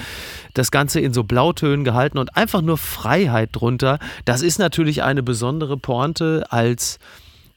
das 0.54 0.70
Ganze 0.70 1.00
in 1.00 1.12
so 1.12 1.24
Blautönen 1.24 1.84
gehalten 1.84 2.18
und 2.18 2.36
einfach 2.36 2.62
nur 2.62 2.78
Freiheit 2.78 3.50
drunter, 3.52 3.98
das 4.24 4.42
ist 4.42 4.58
natürlich 4.58 5.02
eine 5.02 5.22
besondere 5.22 5.76
Pointe 5.76 6.44
als 6.50 6.98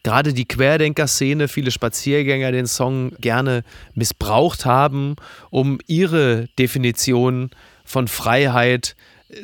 gerade 0.05 0.33
die 0.33 0.47
Querdenker-Szene, 0.47 1.47
viele 1.47 1.71
Spaziergänger 1.71 2.51
den 2.51 2.67
Song 2.67 3.13
gerne 3.19 3.63
missbraucht 3.95 4.63
haben, 4.63 5.15
um 5.49 5.79
ihre 5.87 6.47
Definition 6.59 7.49
von 7.83 8.07
Freiheit 8.07 8.95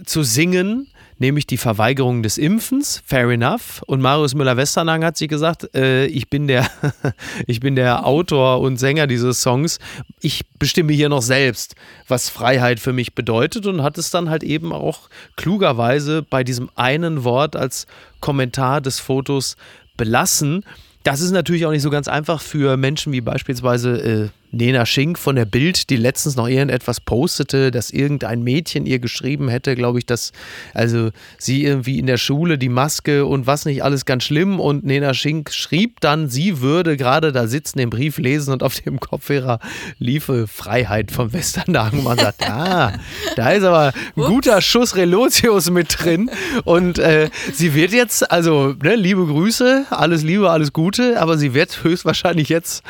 zu 0.05 0.23
singen, 0.23 0.87
nämlich 1.17 1.47
die 1.47 1.57
Verweigerung 1.57 2.23
des 2.23 2.37
Impfens, 2.37 3.01
fair 3.05 3.29
enough. 3.29 3.81
Und 3.87 4.01
Marius 4.01 4.35
Müller-Westernhagen 4.35 5.05
hat 5.05 5.17
sich 5.17 5.29
gesagt, 5.29 5.73
äh, 5.75 6.05
ich, 6.05 6.29
bin 6.29 6.47
der, 6.47 6.69
ich 7.47 7.59
bin 7.59 7.75
der 7.75 8.05
Autor 8.05 8.61
und 8.61 8.77
Sänger 8.77 9.07
dieses 9.07 9.41
Songs. 9.41 9.79
Ich 10.19 10.45
bestimme 10.59 10.93
hier 10.93 11.09
noch 11.09 11.21
selbst, 11.21 11.75
was 12.07 12.29
Freiheit 12.29 12.79
für 12.79 12.93
mich 12.93 13.15
bedeutet 13.15 13.65
und 13.65 13.83
hat 13.83 13.97
es 13.97 14.11
dann 14.11 14.29
halt 14.29 14.43
eben 14.43 14.73
auch 14.73 15.09
klugerweise 15.35 16.23
bei 16.23 16.43
diesem 16.43 16.69
einen 16.75 17.23
Wort 17.23 17.55
als 17.55 17.87
Kommentar 18.19 18.81
des 18.81 18.99
Fotos 18.99 19.57
belassen. 19.97 20.63
Das 21.03 21.21
ist 21.21 21.31
natürlich 21.31 21.65
auch 21.65 21.71
nicht 21.71 21.81
so 21.81 21.89
ganz 21.89 22.07
einfach 22.07 22.41
für 22.41 22.77
Menschen 22.77 23.13
wie 23.13 23.21
beispielsweise 23.21 24.01
äh, 24.01 24.29
Nena 24.51 24.85
Schink 24.85 25.17
von 25.17 25.35
der 25.35 25.45
Bild, 25.45 25.89
die 25.89 25.95
letztens 25.95 26.35
noch 26.35 26.47
irgendetwas 26.47 26.99
postete, 26.99 27.71
dass 27.71 27.89
irgendein 27.89 28.43
Mädchen 28.43 28.85
ihr 28.85 28.99
geschrieben 28.99 29.49
hätte, 29.49 29.75
glaube 29.75 29.99
ich, 29.99 30.05
dass 30.05 30.31
also 30.73 31.09
sie 31.37 31.63
irgendwie 31.63 31.99
in 31.99 32.05
der 32.05 32.17
Schule 32.17 32.57
die 32.57 32.69
Maske 32.69 33.25
und 33.25 33.47
was 33.47 33.65
nicht 33.65 33.83
alles 33.83 34.05
ganz 34.05 34.23
schlimm. 34.23 34.59
Und 34.59 34.83
Nena 34.83 35.13
Schink 35.13 35.51
schrieb 35.51 36.01
dann, 36.01 36.29
sie 36.29 36.61
würde 36.61 36.97
gerade 36.97 37.31
da 37.31 37.47
sitzen, 37.47 37.79
den 37.79 37.89
Brief 37.89 38.17
lesen 38.17 38.51
und 38.51 38.63
auf 38.63 38.75
dem 38.75 38.99
Kopfhörer 38.99 39.59
liefe 39.99 40.47
Freiheit 40.47 41.11
vom 41.11 41.31
Westernhagen. 41.33 42.03
Man 42.03 42.17
sagt, 42.17 42.43
ah, 42.49 42.93
da 43.35 43.51
ist 43.51 43.63
aber 43.63 43.93
ein 44.17 44.23
guter 44.23 44.61
Schuss 44.61 44.95
Relotius 44.95 45.69
mit 45.69 46.03
drin. 46.03 46.29
Und 46.65 46.99
äh, 46.99 47.29
sie 47.53 47.73
wird 47.73 47.93
jetzt, 47.93 48.29
also 48.31 48.75
ne, 48.83 48.95
liebe 48.95 49.25
Grüße, 49.25 49.85
alles 49.89 50.23
Liebe, 50.23 50.49
alles 50.49 50.73
Gute, 50.73 51.21
aber 51.21 51.37
sie 51.37 51.53
wird 51.53 51.83
höchstwahrscheinlich 51.83 52.49
jetzt 52.49 52.83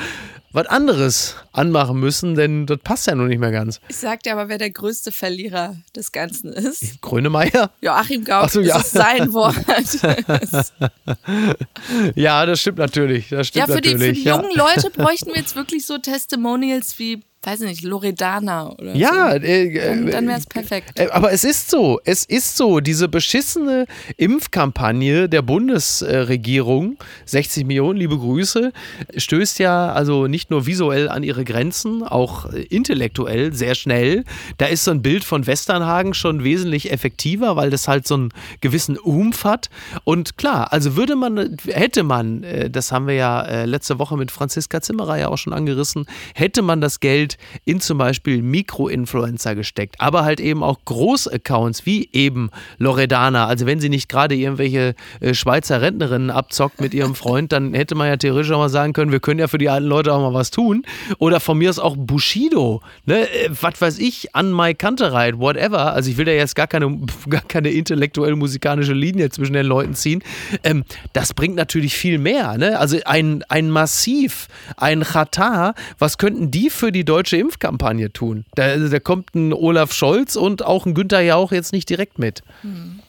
was 0.53 0.67
anderes 0.67 1.35
anmachen 1.53 1.99
müssen, 1.99 2.35
denn 2.35 2.65
das 2.65 2.79
passt 2.79 3.07
ja 3.07 3.15
noch 3.15 3.27
nicht 3.27 3.39
mehr 3.39 3.51
ganz. 3.51 3.79
Ich 3.87 3.97
sag 3.97 4.23
dir 4.23 4.33
aber, 4.33 4.49
wer 4.49 4.57
der 4.57 4.69
größte 4.69 5.11
Verlierer 5.11 5.77
des 5.95 6.11
Ganzen 6.11 6.51
ist. 6.51 7.01
Grönemeyer? 7.01 7.71
Joachim 7.81 8.23
Gauck, 8.23 8.49
so, 8.49 8.61
ja. 8.61 8.77
das 8.77 8.87
ist 8.87 8.93
sein 8.93 9.33
Wort. 9.33 9.55
ja, 12.15 12.45
das 12.45 12.61
stimmt 12.61 12.79
natürlich. 12.79 13.29
Das 13.29 13.47
stimmt 13.47 13.67
ja, 13.67 13.75
für 13.75 13.81
die, 13.81 13.97
für 13.97 14.13
die 14.13 14.23
jungen 14.23 14.55
Leute 14.55 14.89
bräuchten 14.89 15.27
wir 15.27 15.37
jetzt 15.37 15.55
wirklich 15.55 15.85
so 15.85 15.97
Testimonials 15.97 16.97
wie 16.99 17.23
weiß 17.43 17.61
ich 17.61 17.67
nicht, 17.67 17.83
Loredana 17.83 18.69
oder 18.69 18.95
ja, 18.95 19.31
so. 19.31 19.37
Äh, 19.37 19.73
dann, 19.73 20.11
dann 20.11 20.27
wäre 20.27 20.37
es 20.37 20.45
perfekt. 20.45 20.99
Äh, 20.99 21.09
aber 21.09 21.31
es 21.31 21.43
ist 21.43 21.71
so, 21.71 21.99
es 22.05 22.23
ist 22.23 22.55
so, 22.55 22.81
diese 22.81 23.07
beschissene 23.07 23.87
Impfkampagne 24.17 25.27
der 25.27 25.41
Bundesregierung, 25.41 26.97
60 27.25 27.65
Millionen, 27.65 27.97
liebe 27.97 28.15
Grüße, 28.17 28.71
stößt 29.17 29.57
ja 29.57 29.91
also 29.91 30.27
nicht 30.27 30.51
nur 30.51 30.67
visuell 30.67 31.09
an 31.09 31.23
ihre 31.23 31.43
Grenzen, 31.43 32.03
auch 32.03 32.45
intellektuell 32.45 33.53
sehr 33.53 33.73
schnell. 33.73 34.23
Da 34.59 34.67
ist 34.67 34.83
so 34.83 34.91
ein 34.91 35.01
Bild 35.01 35.23
von 35.23 35.47
Westernhagen 35.47 36.13
schon 36.13 36.43
wesentlich 36.43 36.91
effektiver, 36.91 37.55
weil 37.55 37.71
das 37.71 37.87
halt 37.87 38.07
so 38.07 38.15
einen 38.15 38.29
gewissen 38.61 38.97
Umf 38.97 39.45
hat. 39.45 39.71
Und 40.03 40.37
klar, 40.37 40.71
also 40.71 40.95
würde 40.95 41.15
man, 41.15 41.57
hätte 41.65 42.03
man, 42.03 42.43
äh, 42.43 42.69
das 42.69 42.91
haben 42.91 43.07
wir 43.07 43.15
ja 43.15 43.41
äh, 43.41 43.65
letzte 43.65 43.97
Woche 43.97 44.15
mit 44.15 44.29
Franziska 44.29 44.79
Zimmerer 44.79 45.17
ja 45.17 45.29
auch 45.29 45.39
schon 45.39 45.53
angerissen, 45.53 46.05
hätte 46.35 46.61
man 46.61 46.81
das 46.81 46.99
Geld 46.99 47.30
Geld 47.31 47.37
in 47.65 47.79
zum 47.79 47.97
Beispiel 47.97 48.41
Mikroinfluencer 48.41 49.55
gesteckt, 49.55 49.95
aber 49.99 50.23
halt 50.23 50.39
eben 50.39 50.63
auch 50.63 50.79
Großaccounts 50.85 51.85
wie 51.85 52.09
eben 52.11 52.49
Loredana. 52.77 53.47
Also 53.47 53.65
wenn 53.65 53.79
sie 53.79 53.89
nicht 53.89 54.09
gerade 54.09 54.35
irgendwelche 54.35 54.95
äh, 55.19 55.33
Schweizer 55.33 55.81
Rentnerinnen 55.81 56.29
abzockt 56.29 56.81
mit 56.81 56.93
ihrem 56.93 57.15
Freund, 57.15 57.51
dann 57.51 57.73
hätte 57.73 57.95
man 57.95 58.07
ja 58.07 58.17
theoretisch 58.17 58.51
auch 58.51 58.59
mal 58.59 58.69
sagen 58.69 58.93
können, 58.93 59.11
wir 59.11 59.19
können 59.19 59.39
ja 59.39 59.47
für 59.47 59.57
die 59.57 59.69
alten 59.69 59.87
Leute 59.87 60.13
auch 60.13 60.19
mal 60.19 60.33
was 60.33 60.51
tun. 60.51 60.83
Oder 61.19 61.39
von 61.39 61.57
mir 61.57 61.69
ist 61.69 61.79
auch 61.79 61.95
Bushido, 61.97 62.81
ne? 63.05 63.29
Äh, 63.29 63.49
was 63.61 63.79
weiß 63.79 63.99
ich, 63.99 64.35
an 64.35 64.51
My 64.53 64.73
Kantereit, 64.73 65.37
whatever. 65.39 65.93
Also 65.93 66.09
ich 66.09 66.17
will 66.17 66.25
da 66.25 66.31
jetzt 66.31 66.55
gar 66.55 66.67
keine, 66.67 66.99
gar 67.29 67.41
keine 67.41 67.69
intellektuell 67.69 68.35
musikalische 68.35 68.93
Linie 68.93 69.29
zwischen 69.29 69.53
den 69.53 69.65
Leuten 69.65 69.93
ziehen. 69.93 70.23
Ähm, 70.63 70.83
das 71.13 71.33
bringt 71.33 71.55
natürlich 71.55 71.95
viel 71.95 72.17
mehr. 72.17 72.57
Ne? 72.57 72.79
Also 72.79 72.97
ein, 73.05 73.43
ein 73.49 73.69
Massiv, 73.69 74.47
ein 74.77 75.03
Chata, 75.03 75.73
was 75.99 76.17
könnten 76.17 76.51
die 76.51 76.69
für 76.69 76.91
die 76.91 77.05
deutsche 77.05 77.20
deutsche 77.21 77.37
Impfkampagne 77.37 78.11
tun. 78.11 78.45
Da, 78.55 78.63
also, 78.63 78.89
da 78.89 78.99
kommt 78.99 79.35
ein 79.35 79.53
Olaf 79.53 79.93
Scholz 79.93 80.35
und 80.35 80.65
auch 80.65 80.87
ein 80.87 80.95
Günther 80.95 81.21
Jauch 81.21 81.51
jetzt 81.51 81.71
nicht 81.71 81.87
direkt 81.87 82.17
mit. 82.17 82.41
Hm. 82.61 82.99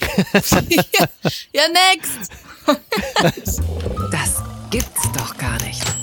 ja, 0.40 1.08
ja, 1.52 1.62
next. 1.92 2.32
das 4.10 4.42
gibt's 4.70 5.12
doch 5.12 5.36
gar 5.36 5.62
nicht. 5.62 5.97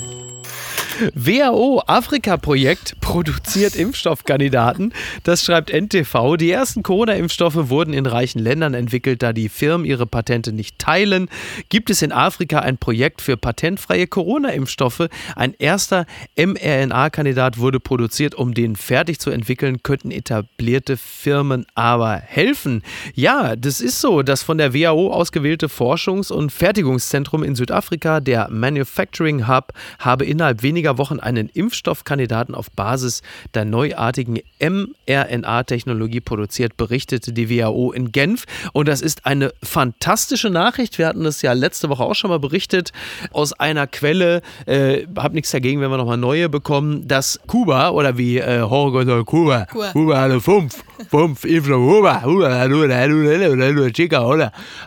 WHO 1.13 1.83
Afrika-Projekt 1.87 2.99
produziert 3.01 3.75
Impfstoffkandidaten. 3.75 4.93
Das 5.23 5.43
schreibt 5.43 5.69
NTV. 5.69 6.37
Die 6.37 6.51
ersten 6.51 6.83
Corona-Impfstoffe 6.83 7.69
wurden 7.69 7.93
in 7.93 8.05
reichen 8.05 8.39
Ländern 8.39 8.73
entwickelt, 8.73 9.21
da 9.21 9.33
die 9.33 9.49
Firmen 9.49 9.85
ihre 9.85 10.05
Patente 10.05 10.53
nicht 10.53 10.79
teilen. 10.79 11.29
Gibt 11.69 11.89
es 11.89 12.01
in 12.01 12.11
Afrika 12.11 12.59
ein 12.59 12.77
Projekt 12.77 13.21
für 13.21 13.35
patentfreie 13.35 14.07
Corona-Impfstoffe? 14.07 15.09
Ein 15.35 15.53
erster 15.57 16.05
mRNA-Kandidat 16.37 17.57
wurde 17.57 17.79
produziert, 17.79 18.35
um 18.35 18.53
den 18.53 18.75
fertig 18.75 19.19
zu 19.19 19.31
entwickeln, 19.31 19.83
könnten 19.83 20.11
etablierte 20.11 20.97
Firmen 20.97 21.65
aber 21.75 22.15
helfen. 22.15 22.83
Ja, 23.13 23.55
das 23.55 23.81
ist 23.81 23.99
so. 23.99 24.21
Das 24.21 24.43
von 24.43 24.57
der 24.57 24.73
WHO 24.73 25.11
ausgewählte 25.11 25.67
Forschungs- 25.67 26.31
und 26.31 26.51
Fertigungszentrum 26.51 27.43
in 27.43 27.55
Südafrika, 27.55 28.19
der 28.19 28.49
Manufacturing 28.49 29.47
Hub, 29.47 29.73
habe 29.99 30.25
innerhalb 30.25 30.63
weniger 30.63 30.84
weniger 30.85 30.99
Wochen 30.99 31.19
einen 31.19 31.49
Impfstoffkandidaten 31.49 32.53
auf 32.53 32.69
Basis 32.69 33.23
der 33.55 33.65
neuartigen 33.65 34.39
mRNA-Technologie 34.59 36.19
produziert, 36.19 36.77
berichtete 36.77 37.33
die 37.33 37.49
WHO 37.49 37.91
in 37.91 38.11
Genf. 38.11 38.45
Und 38.71 38.87
das 38.87 39.01
ist 39.01 39.25
eine 39.25 39.51
fantastische 39.63 40.51
Nachricht. 40.51 40.99
Wir 40.99 41.07
hatten 41.07 41.23
das 41.23 41.41
ja 41.41 41.53
letzte 41.53 41.89
Woche 41.89 42.03
auch 42.03 42.13
schon 42.13 42.29
mal 42.29 42.37
berichtet 42.37 42.91
aus 43.31 43.53
einer 43.53 43.87
Quelle. 43.87 44.43
Äh, 44.67 45.07
hab 45.15 45.33
nichts 45.33 45.49
dagegen, 45.49 45.81
wenn 45.81 45.89
wir 45.89 45.97
nochmal 45.97 46.17
neue 46.17 46.49
bekommen, 46.49 47.07
dass 47.07 47.39
Kuba 47.47 47.89
oder 47.89 48.19
wie 48.19 48.37
äh, 48.37 48.59
Jorge 48.59 49.05
sagt, 49.05 49.25
Kuba, 49.25 49.65
Kuba, 49.65 49.91
Kuba 49.91 50.21
hatte 50.21 50.39
fünf, 50.39 50.83
fünf 51.09 51.45
Impfstoffe, 51.45 52.23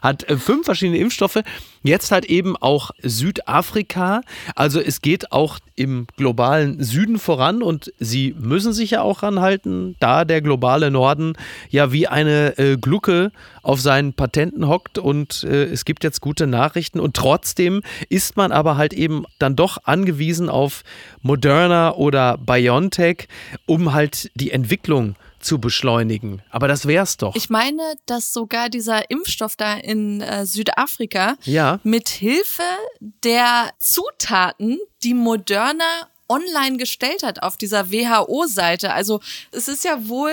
hat 0.01 0.29
äh, 0.29 0.37
fünf 0.37 0.65
verschiedene 0.65 0.99
Impfstoffe. 0.99 1.43
Jetzt 1.83 2.11
halt 2.11 2.25
eben 2.25 2.57
auch 2.57 2.91
Südafrika. 3.03 4.23
Also 4.55 4.81
es 4.81 5.01
geht 5.01 5.33
auch 5.33 5.59
im 5.77 6.07
globalen 6.17 6.83
Süden 6.83 7.19
voran 7.19 7.63
und 7.63 7.93
sie 7.99 8.35
müssen 8.39 8.73
sich 8.73 8.93
ja 8.93 9.03
auch 9.03 9.23
ranhalten, 9.23 9.97
da 10.01 10.25
der 10.25 10.43
globale 10.43 10.91
Norden 10.91 11.35
ja 11.71 11.93
wie 11.93 12.09
eine 12.09 12.59
äh, 12.59 12.77
Glucke 12.77 13.31
auf 13.63 13.81
seinen 13.81 14.13
Patenten 14.13 14.67
hockt 14.67 14.99
und 14.99 15.45
äh, 15.45 15.65
es 15.65 15.85
gibt 15.85 16.03
jetzt 16.03 16.21
gute 16.21 16.47
Nachrichten 16.47 16.99
und 16.99 17.15
trotzdem 17.15 17.83
ist 18.09 18.37
man 18.37 18.51
aber 18.51 18.77
halt 18.77 18.93
eben 18.93 19.25
dann 19.39 19.55
doch 19.55 19.79
angewiesen 19.85 20.49
auf 20.49 20.83
Moderna 21.23 21.95
oder 21.95 22.39
BioNTech, 22.39 23.29
um 23.67 23.93
halt 23.93 24.31
die 24.35 24.51
Entwicklung 24.51 25.15
zu 25.15 25.28
zu 25.41 25.59
beschleunigen. 25.59 26.43
Aber 26.51 26.69
das 26.69 26.87
wär's 26.87 27.17
doch. 27.17 27.35
Ich 27.37 27.51
meine, 27.51 27.95
dass 28.07 28.33
sogar 28.33 28.69
dieser 28.69 29.11
Impfstoff 29.11 29.57
da 29.57 29.75
in 29.75 30.21
äh, 30.21 30.47
Südafrika 30.47 31.37
ja. 31.45 31.81
mit 31.83 32.09
Hilfe 32.09 32.63
der 33.01 33.71
Zutaten, 33.79 34.79
die 35.03 35.15
Moderna 35.15 36.09
online 36.29 36.77
gestellt 36.77 37.23
hat 37.23 37.43
auf 37.43 37.57
dieser 37.57 37.91
WHO-Seite. 37.91 38.93
Also 38.93 39.21
es 39.53 39.69
ist 39.69 39.85
ja 39.85 40.09
wohl 40.09 40.33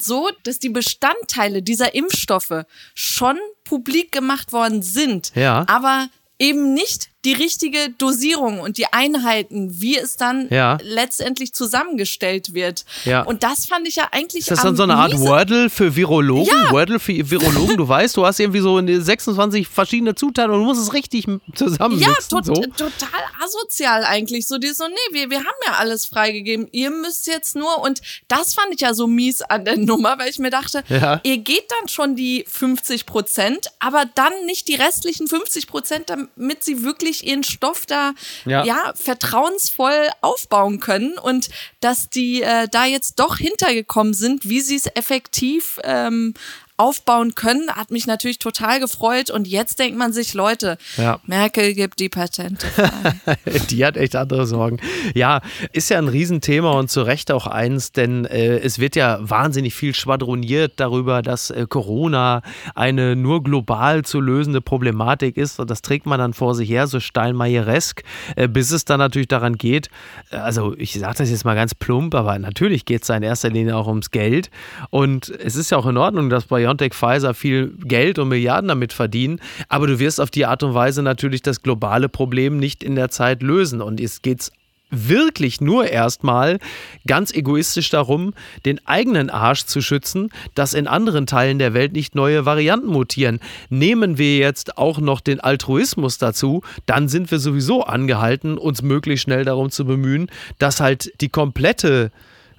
so, 0.00 0.30
dass 0.42 0.58
die 0.58 0.68
Bestandteile 0.68 1.62
dieser 1.62 1.94
Impfstoffe 1.94 2.64
schon 2.94 3.38
publik 3.64 4.12
gemacht 4.12 4.52
worden 4.52 4.82
sind, 4.82 5.32
ja. 5.34 5.64
aber 5.68 6.08
eben 6.38 6.74
nicht 6.74 7.10
die 7.24 7.32
richtige 7.32 7.90
Dosierung 7.96 8.60
und 8.60 8.76
die 8.76 8.92
Einheiten, 8.92 9.80
wie 9.80 9.96
es 9.96 10.16
dann 10.16 10.48
ja. 10.50 10.78
letztendlich 10.82 11.54
zusammengestellt 11.54 12.54
wird. 12.54 12.84
Ja. 13.04 13.22
Und 13.22 13.42
das 13.42 13.66
fand 13.66 13.88
ich 13.88 13.96
ja 13.96 14.08
eigentlich. 14.12 14.42
Ist 14.42 14.50
das 14.50 14.62
dann 14.62 14.76
so 14.76 14.82
eine 14.82 14.96
Art 14.96 15.18
Wordle 15.18 15.70
für 15.70 15.96
Virologen? 15.96 16.46
Ja. 16.46 16.70
Wordle 16.70 17.00
für 17.00 17.30
Virologen, 17.30 17.76
du 17.76 17.88
weißt, 17.88 18.16
du 18.16 18.26
hast 18.26 18.40
irgendwie 18.40 18.60
so 18.60 18.80
26 18.84 19.68
verschiedene 19.68 20.14
Zutaten 20.14 20.52
und 20.52 20.60
du 20.60 20.64
musst 20.64 20.82
es 20.82 20.92
richtig 20.92 21.26
zusammenmixen. 21.54 22.14
Ja, 22.14 22.28
tot, 22.28 22.46
so. 22.46 22.54
total 22.54 23.20
asozial 23.42 24.04
eigentlich. 24.04 24.46
So, 24.46 24.58
die 24.58 24.68
so, 24.68 24.86
nee, 24.86 24.94
wir, 25.12 25.30
wir 25.30 25.38
haben 25.38 25.56
ja 25.66 25.74
alles 25.74 26.04
freigegeben. 26.06 26.68
Ihr 26.72 26.90
müsst 26.90 27.26
jetzt 27.26 27.56
nur, 27.56 27.82
und 27.82 28.02
das 28.28 28.54
fand 28.54 28.74
ich 28.74 28.80
ja 28.80 28.92
so 28.92 29.06
mies 29.06 29.40
an 29.42 29.64
der 29.64 29.78
Nummer, 29.78 30.18
weil 30.18 30.28
ich 30.28 30.38
mir 30.38 30.50
dachte, 30.50 30.84
ja. 30.88 31.20
ihr 31.22 31.38
geht 31.38 31.70
dann 31.70 31.88
schon 31.88 32.16
die 32.16 32.44
50 32.48 33.06
Prozent, 33.06 33.68
aber 33.78 34.04
dann 34.14 34.32
nicht 34.46 34.68
die 34.68 34.74
restlichen 34.74 35.26
50 35.26 35.66
Prozent, 35.66 36.10
damit 36.10 36.64
sie 36.64 36.82
wirklich 36.82 37.13
wirklich 37.14 37.26
ihren 37.26 37.44
Stoff 37.44 37.86
da 37.86 38.14
ja, 38.44 38.64
ja 38.64 38.92
vertrauensvoll 38.94 40.08
aufbauen 40.20 40.80
können 40.80 41.18
und 41.18 41.48
dass 41.80 42.08
die 42.08 42.42
äh, 42.42 42.68
da 42.70 42.86
jetzt 42.86 43.18
doch 43.20 43.36
hintergekommen 43.36 44.14
sind, 44.14 44.48
wie 44.48 44.60
sie 44.60 44.76
es 44.76 44.86
effektiv 44.94 45.78
ähm, 45.84 46.34
aufbauen 46.76 47.34
können, 47.34 47.70
hat 47.70 47.90
mich 47.90 48.06
natürlich 48.06 48.38
total 48.38 48.80
gefreut. 48.80 49.30
Und 49.30 49.46
jetzt 49.46 49.78
denkt 49.78 49.96
man 49.98 50.12
sich, 50.12 50.34
Leute, 50.34 50.76
ja. 50.96 51.20
Merkel 51.26 51.74
gibt 51.74 52.00
die 52.00 52.08
Patente 52.08 52.66
die 53.70 53.84
hat 53.84 53.96
echt 53.96 54.16
andere 54.16 54.46
Sorgen. 54.46 54.78
Ja, 55.14 55.40
ist 55.72 55.90
ja 55.90 55.98
ein 55.98 56.08
Riesenthema 56.08 56.72
und 56.72 56.90
zu 56.90 57.02
Recht 57.02 57.30
auch 57.30 57.46
eins, 57.46 57.92
denn 57.92 58.24
äh, 58.24 58.58
es 58.58 58.78
wird 58.78 58.96
ja 58.96 59.18
wahnsinnig 59.20 59.74
viel 59.74 59.94
schwadroniert 59.94 60.74
darüber, 60.76 61.22
dass 61.22 61.50
äh, 61.50 61.66
Corona 61.68 62.42
eine 62.74 63.16
nur 63.16 63.42
global 63.42 64.04
zu 64.04 64.20
lösende 64.20 64.60
Problematik 64.60 65.36
ist. 65.36 65.60
Und 65.60 65.70
das 65.70 65.82
trägt 65.82 66.06
man 66.06 66.18
dann 66.18 66.34
vor 66.34 66.54
sich 66.54 66.68
her, 66.68 66.86
so 66.86 67.00
steinmeieresk, 67.00 68.02
äh, 68.36 68.48
bis 68.48 68.70
es 68.70 68.84
dann 68.84 68.98
natürlich 68.98 69.28
daran 69.28 69.56
geht, 69.56 69.88
also 70.30 70.74
ich 70.76 70.92
sage 70.98 71.14
das 71.18 71.30
jetzt 71.30 71.44
mal 71.44 71.54
ganz 71.54 71.74
plump, 71.74 72.14
aber 72.14 72.38
natürlich 72.38 72.84
geht 72.84 73.02
es 73.02 73.08
da 73.08 73.16
in 73.16 73.22
erster 73.22 73.50
Linie 73.50 73.76
auch 73.76 73.86
ums 73.86 74.10
Geld. 74.10 74.50
Und 74.90 75.28
es 75.28 75.56
ist 75.56 75.70
ja 75.70 75.78
auch 75.78 75.86
in 75.86 75.96
Ordnung, 75.96 76.30
dass 76.30 76.46
bei 76.46 76.60
BioNTech, 76.64 76.94
Pfizer 76.94 77.34
viel 77.34 77.74
Geld 77.84 78.18
und 78.18 78.28
Milliarden 78.28 78.68
damit 78.68 78.92
verdienen. 78.92 79.40
Aber 79.68 79.86
du 79.86 79.98
wirst 79.98 80.20
auf 80.20 80.30
die 80.30 80.46
Art 80.46 80.62
und 80.62 80.74
Weise 80.74 81.02
natürlich 81.02 81.42
das 81.42 81.62
globale 81.62 82.08
Problem 82.08 82.58
nicht 82.58 82.82
in 82.82 82.94
der 82.94 83.10
Zeit 83.10 83.42
lösen. 83.42 83.82
Und 83.82 84.00
es 84.00 84.22
geht 84.22 84.50
wirklich 84.90 85.60
nur 85.60 85.86
erstmal 85.86 86.58
ganz 87.06 87.32
egoistisch 87.32 87.90
darum, 87.90 88.32
den 88.64 88.84
eigenen 88.86 89.28
Arsch 89.28 89.64
zu 89.64 89.80
schützen, 89.82 90.30
dass 90.54 90.72
in 90.74 90.86
anderen 90.86 91.26
Teilen 91.26 91.58
der 91.58 91.74
Welt 91.74 91.92
nicht 91.92 92.14
neue 92.14 92.46
Varianten 92.46 92.86
mutieren. 92.86 93.40
Nehmen 93.70 94.18
wir 94.18 94.38
jetzt 94.38 94.78
auch 94.78 94.98
noch 94.98 95.20
den 95.20 95.40
Altruismus 95.40 96.18
dazu, 96.18 96.62
dann 96.86 97.08
sind 97.08 97.30
wir 97.30 97.38
sowieso 97.38 97.82
angehalten, 97.82 98.56
uns 98.56 98.82
möglichst 98.82 99.24
schnell 99.24 99.44
darum 99.44 99.70
zu 99.70 99.84
bemühen, 99.84 100.30
dass 100.58 100.80
halt 100.80 101.12
die 101.20 101.28
komplette 101.28 102.10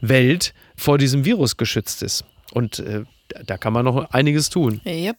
Welt 0.01 0.53
vor 0.75 0.97
diesem 0.97 1.25
Virus 1.25 1.57
geschützt 1.57 2.03
ist. 2.03 2.25
Und 2.51 2.79
äh, 2.79 3.03
da 3.45 3.57
kann 3.57 3.73
man 3.73 3.85
noch 3.85 4.11
einiges 4.11 4.49
tun. 4.49 4.81
Yep. 4.85 5.17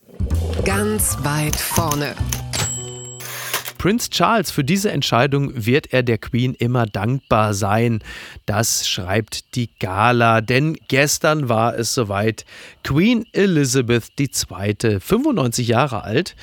Ganz 0.65 1.17
weit 1.23 1.57
vorne. 1.57 2.15
Prinz 3.79 4.11
Charles, 4.11 4.51
für 4.51 4.65
diese 4.65 4.91
Entscheidung 4.91 5.53
wird 5.55 5.93
er 5.93 6.03
der 6.03 6.19
Queen 6.19 6.55
immer 6.55 6.87
dankbar 6.87 7.55
sein. 7.55 8.01
Das 8.47 8.89
schreibt 8.89 9.55
die 9.55 9.71
Gala, 9.79 10.41
denn 10.41 10.77
gestern 10.89 11.49
war 11.49 11.79
es 11.79 11.95
soweit. 11.95 12.45
Queen 12.83 13.27
Elizabeth 13.33 14.11
II., 14.19 14.99
95 14.99 15.69
Jahre 15.69 16.03
alt, 16.03 16.35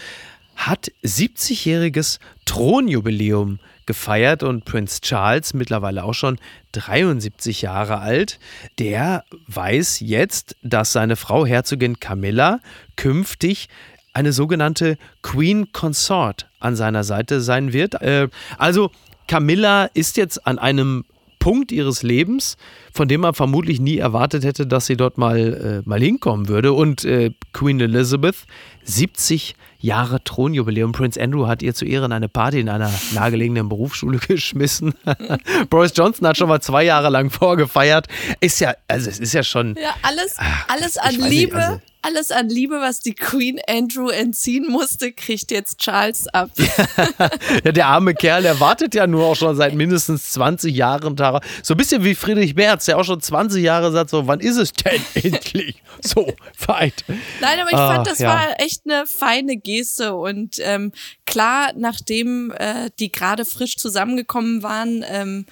hat 0.55 0.91
70-jähriges 1.03 2.19
Thronjubiläum 2.45 3.59
gefeiert 3.86 4.43
und 4.43 4.65
Prinz 4.65 5.02
Charles, 5.02 5.54
mittlerweile 5.54 6.04
auch 6.04 6.13
schon 6.13 6.39
73 6.74 7.62
Jahre 7.62 8.00
alt, 8.00 8.39
der 8.80 9.24
weiß 9.48 10.00
jetzt, 10.00 10.56
dass 10.62 10.93
seine 10.93 11.15
Frau 11.15 11.46
Herzogin 11.46 12.00
Camilla 12.00 12.60
künftig 12.96 13.69
eine 14.13 14.32
sogenannte 14.32 14.98
Queen 15.22 15.72
Consort 15.72 16.48
an 16.60 16.76
seiner 16.76 17.04
Seite 17.04 17.41
sein 17.41 17.74
wird. 17.74 17.96
Äh, 18.02 18.30
also 18.58 18.91
Camilla 19.28 19.86
ist 19.93 20.17
jetzt 20.17 20.46
an 20.46 20.60
einem 20.60 21.06
Punkt 21.43 21.73
ihres 21.73 22.03
Lebens, 22.03 22.56
von 22.93 23.10
dem 23.10 23.19
man 23.19 23.34
vermutlich 23.34 23.82
nie 23.82 23.97
erwartet 23.97 24.45
hätte, 24.45 24.65
dass 24.65 24.86
sie 24.86 24.95
dort 24.95 25.17
mal, 25.17 25.82
äh, 25.84 25.89
mal 25.89 25.99
hinkommen 25.99 26.47
würde. 26.47 26.71
Und 26.71 27.03
äh, 27.03 27.32
Queen 27.51 27.82
Elizabeth, 27.82 28.45
70 28.86 29.53
Jahre 29.77 30.23
Thronjubiläum. 30.23 30.93
Prince 30.93 31.21
Andrew 31.21 31.45
hat 31.47 31.62
ihr 31.62 31.73
zu 31.75 31.84
Ehren 31.84 32.13
eine 32.13 32.29
Party 32.29 32.62
in 32.62 32.69
einer 32.69 32.89
nahegelegenen 33.13 33.67
Berufsschule 33.67 34.19
geschmissen. 34.27 34.93
Boris 35.69 35.91
Johnson 35.93 36.25
hat 36.25 36.38
schon 36.38 36.47
mal 36.47 36.62
zwei 36.62 36.86
Jahre 36.86 37.10
lang 37.10 37.29
vorgefeiert. 37.29 38.08
Ist 38.39 38.62
ja, 38.62 38.75
also 38.88 39.10
es 39.10 39.19
ist 39.19 39.34
ja 39.34 39.43
schon. 39.43 39.75
Ja, 39.75 39.95
alles, 40.01 40.38
alles 40.69 40.97
an 40.97 41.15
Liebe. 41.15 41.58
Nicht, 41.58 41.62
also 41.65 41.79
alles 42.04 42.32
an 42.32 42.50
Liebe, 42.50 42.82
was 42.82 43.00
die 43.00 43.16
Queen 43.16 43.60
Andrew 43.68 44.10
entziehen 44.10 44.70
musste, 44.70 45.12
kriegt 45.12 45.52
jetzt 45.52 45.80
Charles 45.80 46.28
ab. 46.28 46.50
ja, 47.63 47.72
der 47.72 47.88
arme 47.88 48.13
Kerl, 48.13 48.44
der 48.44 48.60
wartet 48.60 48.94
ja 48.94 49.08
nur 49.08 49.26
auch 49.26 49.36
schon 49.36 49.56
seit 49.56 49.74
mindestens 49.74 50.32
20 50.34 50.76
Jahren 50.76 51.16
darauf. 51.16 51.44
So 51.63 51.74
ein 51.74 51.78
bisschen 51.78 52.04
wie 52.04 52.13
Friedrich 52.13 52.56
Merz, 52.56 52.86
der 52.86 52.98
auch 52.98 53.06
schon 53.06 53.22
20 53.22 53.63
Jahre 53.63 53.92
sagt, 53.92 54.10
so, 54.10 54.28
wann 54.28 54.42
ist 54.42 54.58
es 54.58 54.74
denn 54.74 55.02
endlich? 55.24 55.82
So, 56.02 56.34
weit. 56.68 57.06
Nein, 57.42 57.60
aber 57.60 57.70
ich 57.70 57.78
ah, 57.78 57.96
fand, 57.96 58.08
das 58.08 58.20
ja. 58.20 58.30
war 58.30 58.60
echt 58.60 58.82
eine 58.86 59.06
feine 59.06 59.58
Geste 59.58 60.13
und 60.13 60.58
ähm, 60.60 60.92
klar, 61.26 61.72
nachdem 61.76 62.52
äh, 62.58 62.89
die 63.00 63.12
gerade 63.12 63.46
frisch 63.46 63.78
zusammengekommen 63.78 64.62
waren, 64.62 65.06
ähm, 65.08 65.46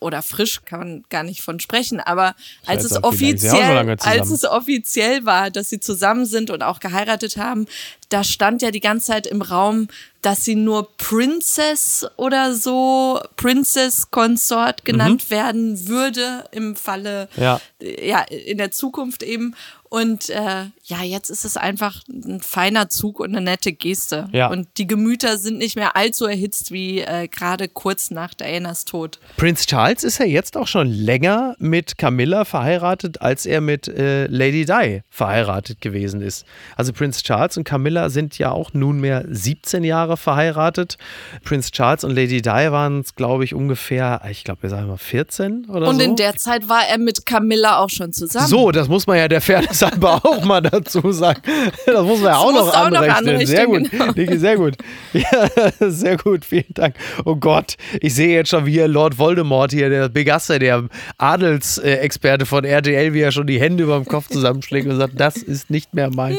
oder 0.00 0.22
frisch 0.22 0.64
kann 0.64 0.78
man 0.78 1.04
gar 1.10 1.22
nicht 1.22 1.42
von 1.42 1.60
sprechen, 1.60 2.00
aber 2.00 2.34
als 2.66 2.84
es 2.84 3.02
offiziell, 3.02 3.96
als 4.00 4.30
es 4.30 4.44
offiziell 4.44 5.24
war, 5.24 5.50
dass 5.50 5.70
sie 5.70 5.80
zusammen 5.80 6.26
sind 6.26 6.50
und 6.50 6.62
auch 6.62 6.80
geheiratet 6.80 7.36
haben, 7.36 7.66
da 8.08 8.22
stand 8.22 8.62
ja 8.62 8.70
die 8.70 8.80
ganze 8.80 9.06
Zeit 9.08 9.26
im 9.26 9.42
Raum, 9.42 9.88
dass 10.22 10.44
sie 10.44 10.54
nur 10.54 10.88
Princess 10.96 12.06
oder 12.16 12.54
so, 12.54 13.20
Princess 13.36 14.10
Consort 14.10 14.84
genannt 14.84 15.24
mhm. 15.26 15.30
werden 15.30 15.88
würde 15.88 16.44
im 16.50 16.76
Falle, 16.76 17.28
ja. 17.36 17.60
ja, 17.80 18.20
in 18.22 18.58
der 18.58 18.70
Zukunft 18.70 19.22
eben. 19.22 19.54
Und 19.90 20.30
äh, 20.30 20.66
ja, 20.86 21.02
jetzt 21.02 21.30
ist 21.30 21.46
es 21.46 21.56
einfach 21.56 22.02
ein 22.10 22.42
feiner 22.42 22.90
Zug 22.90 23.18
und 23.18 23.30
eine 23.30 23.40
nette 23.40 23.72
Geste. 23.72 24.28
Ja. 24.32 24.48
Und 24.48 24.68
die 24.76 24.86
Gemüter 24.86 25.38
sind 25.38 25.56
nicht 25.56 25.76
mehr 25.76 25.96
allzu 25.96 26.26
erhitzt 26.26 26.72
wie 26.72 27.00
äh, 27.00 27.26
gerade 27.26 27.68
kurz 27.68 28.10
nach 28.10 28.34
Dianas 28.34 28.84
Tod. 28.84 29.18
Prinz 29.38 29.64
Charles 29.64 30.04
ist 30.04 30.18
ja 30.18 30.26
jetzt 30.26 30.58
auch 30.58 30.66
schon 30.66 30.88
länger 30.88 31.56
mit 31.58 31.96
Camilla 31.96 32.44
verheiratet, 32.44 33.22
als 33.22 33.46
er 33.46 33.62
mit 33.62 33.88
äh, 33.88 34.26
Lady 34.26 34.66
Di 34.66 35.00
verheiratet 35.08 35.80
gewesen 35.80 36.20
ist. 36.20 36.44
Also 36.76 36.92
Prinz 36.92 37.22
Charles 37.22 37.56
und 37.56 37.64
Camilla 37.64 38.10
sind 38.10 38.36
ja 38.36 38.50
auch 38.50 38.74
nunmehr 38.74 39.24
17 39.26 39.84
Jahre 39.84 40.18
verheiratet. 40.18 40.98
Prinz 41.44 41.70
Charles 41.70 42.04
und 42.04 42.14
Lady 42.14 42.42
Di 42.42 42.50
waren 42.50 43.00
es, 43.00 43.14
glaube 43.14 43.44
ich, 43.44 43.54
ungefähr, 43.54 44.20
ich 44.30 44.44
glaube, 44.44 44.64
wir 44.64 44.70
sagen 44.70 44.88
mal 44.88 44.98
14 44.98 45.64
oder 45.70 45.88
und 45.88 45.96
so. 45.96 46.02
Und 46.04 46.10
in 46.10 46.16
der 46.16 46.36
Zeit 46.36 46.68
war 46.68 46.86
er 46.86 46.98
mit 46.98 47.24
Camilla 47.24 47.78
auch 47.78 47.88
schon 47.90 48.12
zusammen. 48.12 48.48
So, 48.48 48.70
das 48.70 48.88
muss 48.88 49.06
man 49.06 49.16
ja 49.16 49.28
der 49.28 49.40
Fairness 49.40 49.82
aber 49.82 50.16
auch 50.24 50.44
mal 50.44 50.60
dazu 50.74 51.12
sagen. 51.12 51.40
Das 51.86 52.04
muss 52.04 52.20
man 52.20 52.32
ja 52.32 52.36
auch, 52.38 52.52
noch, 52.52 52.68
auch 52.68 52.74
anrechnen. 52.74 53.08
noch 53.08 53.16
anrechnen. 53.16 53.46
Sehr 53.46 53.66
gut, 53.66 53.90
genau. 53.90 54.12
Niki, 54.12 54.38
sehr 54.38 54.56
gut. 54.56 54.76
Ja, 55.12 55.48
sehr 55.90 56.16
gut, 56.16 56.44
vielen 56.44 56.74
Dank. 56.74 56.96
Oh 57.24 57.36
Gott, 57.36 57.76
ich 58.00 58.14
sehe 58.14 58.34
jetzt 58.34 58.50
schon, 58.50 58.66
wie 58.66 58.72
hier 58.72 58.88
Lord 58.88 59.18
Voldemort 59.18 59.72
hier, 59.72 59.88
der 59.88 60.08
Begaster, 60.08 60.58
der 60.58 60.88
Adelsexperte 61.18 62.46
von 62.46 62.64
RTL, 62.64 63.12
wie 63.12 63.20
er 63.20 63.32
schon 63.32 63.46
die 63.46 63.60
Hände 63.60 63.84
über 63.84 63.96
dem 63.96 64.06
Kopf 64.06 64.28
zusammenschlägt 64.28 64.88
und 64.88 64.98
sagt, 64.98 65.18
das 65.18 65.36
ist 65.36 65.70
nicht 65.70 65.94
mehr 65.94 66.10
mein. 66.14 66.36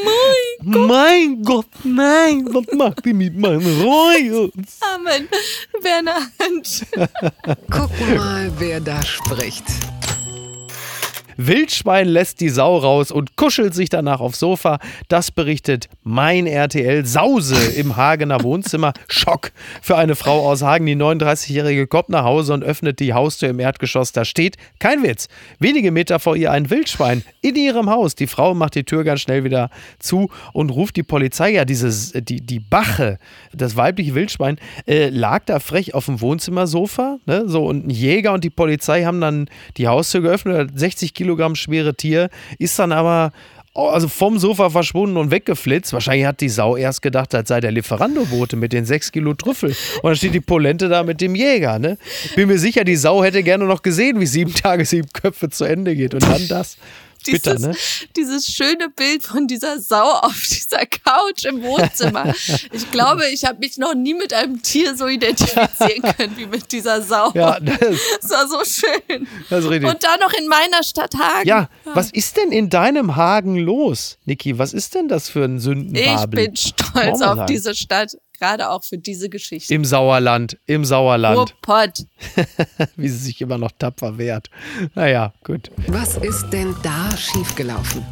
Mein 0.62 1.44
Gott, 1.44 1.68
mein 1.84 2.46
Gott 2.46 2.46
nein, 2.46 2.48
was 2.52 2.76
macht 2.78 3.06
ihr 3.06 3.14
mit 3.14 3.38
meinen 3.38 3.82
Royals? 3.82 4.80
Amen, 4.96 5.28
Werner 5.82 6.28
Hansch. 6.40 6.82
Guck 7.70 7.92
mal, 8.16 8.52
wer 8.58 8.80
da 8.80 9.02
spricht. 9.04 9.66
Wildschwein 11.38 12.08
lässt 12.08 12.42
die 12.42 12.50
Sau 12.50 12.78
raus 12.78 13.12
und 13.12 13.36
kuschelt 13.36 13.74
sich 13.74 13.90
danach 13.90 14.20
aufs 14.20 14.40
Sofa. 14.40 14.80
Das 15.08 15.32
berichtet 15.32 15.90
mein 16.04 16.48
RTL. 16.48 17.06
Sause 17.06 17.58
im 17.76 17.96
Hagener 17.96 18.44
Wohnzimmer. 18.44 18.94
Schock 19.08 19.52
für 19.82 19.98
eine 19.98 20.16
Frau 20.16 20.48
aus 20.48 20.62
Hagen. 20.62 20.86
Die 20.86 20.96
39-Jährige 20.96 21.88
kommt 21.88 22.10
nach 22.10 22.24
Hause 22.24 22.54
und 22.54 22.64
öffnet 22.64 23.00
die 23.00 23.14
Haustür 23.14 23.50
im 23.50 23.60
Erdgeschoss. 23.60 24.12
Da 24.12 24.26
steht, 24.26 24.56
kein 24.80 25.04
Witz, 25.04 25.28
wenige 25.60 25.92
Meter 25.92 26.20
vor 26.20 26.36
ihr 26.36 26.52
ein 26.52 26.70
Wildschwein 26.70 27.24
in 27.42 27.56
ihrem 27.56 27.90
Haus. 27.90 28.16
Die 28.16 28.28
Frau 28.28 28.54
macht 28.54 28.76
die 28.76 28.84
Tür 28.84 29.04
ganz 29.04 29.22
schnell 29.22 29.44
wieder 29.44 29.70
zu 30.00 30.30
und 30.54 30.70
ruft 30.70 30.96
die 30.96 31.04
Polizei. 31.04 31.52
Ja, 31.52 31.66
diese, 31.66 32.22
die, 32.22 32.42
die 32.42 32.60
Bache, 32.60 33.18
das 33.54 33.76
weibliche 33.76 34.16
Wildschwein, 34.16 34.58
äh, 34.88 35.10
lag 35.10 35.44
da 35.46 35.60
frech 35.60 35.94
auf 35.94 36.06
dem 36.06 36.22
Wohnzimmersofa. 36.22 37.18
Ne? 37.26 37.44
So, 37.48 37.66
und 37.66 37.88
ein 37.88 37.90
Jäger 37.90 38.34
und 38.34 38.44
die 38.44 38.50
Polizei 38.50 39.04
haben 39.04 39.20
dann 39.20 39.50
die 39.78 39.88
Haustür 39.88 40.22
geöffnet, 40.22 40.72
60 40.76 41.14
Kilo 41.14 41.25
Kilogramm 41.26 41.56
schwere 41.56 41.96
Tier, 41.96 42.30
ist 42.60 42.78
dann 42.78 42.92
aber 42.92 43.32
also 43.74 44.08
vom 44.08 44.38
Sofa 44.38 44.70
verschwunden 44.70 45.18
und 45.18 45.32
weggeflitzt. 45.32 45.92
Wahrscheinlich 45.92 46.26
hat 46.28 46.40
die 46.40 46.50
Sau 46.50 46.78
erst 46.78 47.02
gedacht, 47.02 47.34
das 47.34 47.48
sei 47.48 47.60
der 47.60 47.72
Lieferando-Bote 47.72 48.56
mit 48.56 48.72
den 48.72 48.86
6 48.86 49.12
Kilo 49.12 49.34
Trüffel. 49.34 49.76
Und 49.96 50.04
dann 50.04 50.16
steht 50.16 50.34
die 50.34 50.40
Polente 50.40 50.88
da 50.88 51.04
mit 51.04 51.20
dem 51.20 51.36
Jäger. 51.36 51.78
Ne? 51.80 51.98
Bin 52.36 52.48
mir 52.48 52.60
sicher, 52.60 52.86
die 52.86 52.96
Sau 52.96 53.24
hätte 53.24 53.44
gerne 53.44 53.66
noch 53.66 53.82
gesehen, 53.82 54.20
wie 54.22 54.28
sieben 54.28 54.54
Tage, 54.54 54.86
sieben 54.86 55.10
Köpfe 55.12 55.50
zu 55.50 55.66
Ende 55.66 55.96
geht. 55.96 56.14
Und 56.14 56.24
dann 56.24 56.48
das 56.48 56.78
bitter, 57.32 57.56
dieses, 57.56 57.68
ne? 57.68 57.76
dieses 58.16 58.48
schöne 58.48 58.90
Bild 58.90 59.24
von 59.24 59.48
dieser 59.48 59.80
Sau 59.80 60.12
auf 60.12 60.42
dieser 60.48 60.86
Couch 60.86 61.46
im 61.46 61.64
Wohnzimmer. 61.64 62.34
Ich 62.72 62.92
glaube, 62.92 63.28
ich 63.30 63.46
habe 63.46 63.60
mich 63.60 63.78
noch 63.78 63.94
nie 63.94 64.14
mit 64.14 64.34
einem 64.34 64.62
Tier 64.62 64.96
so 64.96 65.08
identifizieren 65.08 66.02
können 66.18 66.38
wie 66.38 66.46
mit 66.46 66.72
dieser 66.72 67.02
Sau. 67.02 67.32
Ja, 67.34 67.60
das, 67.60 67.80
das 68.22 68.30
war 68.30 68.48
so 68.48 68.64
schön. 68.64 69.28
Das 69.50 69.64
ist 69.64 69.70
richtig. 69.70 69.90
Und 69.90 70.04
da 70.04 70.18
noch 70.18 70.34
in 70.34 70.48
meiner 70.48 70.84
Stadt 70.84 71.14
Hagen. 71.16 71.48
Ja, 71.48 71.70
ja, 71.86 71.94
was 71.94 72.12
ist 72.12 72.38
denn 72.38 72.52
in 72.52 72.70
deinem 72.70 73.16
Hagen 73.16 73.58
los, 73.58 74.18
Niki? 74.26 74.58
Was 74.58 74.74
ist 74.74 74.96
denn 74.96 75.08
das 75.08 75.30
für 75.30 75.44
ein 75.44 75.60
Sündenbabel? 75.60 76.40
Ich 76.40 76.46
bin 76.46 76.56
stolz 76.56 77.22
auf 77.22 77.46
diese 77.46 77.76
Stadt 77.76 78.16
gerade 78.40 78.70
auch 78.70 78.84
für 78.84 78.98
diese 78.98 79.30
Geschichte. 79.30 79.74
Im 79.74 79.86
Sauerland, 79.86 80.58
im 80.66 80.86
Sauerland. 80.86 81.38
Ruhrpott. 81.38 82.06
Wie 82.96 83.10
sie 83.10 83.18
sich 83.18 83.42
immer 83.42 83.58
noch 83.58 83.72
tapfer 83.78 84.18
wehrt. 84.18 84.50
Naja, 84.94 85.34
gut. 85.44 85.72
Was 85.88 86.18
ist 86.18 86.50
denn 86.50 86.76
da 86.84 87.16
schiefgelaufen? 87.18 88.06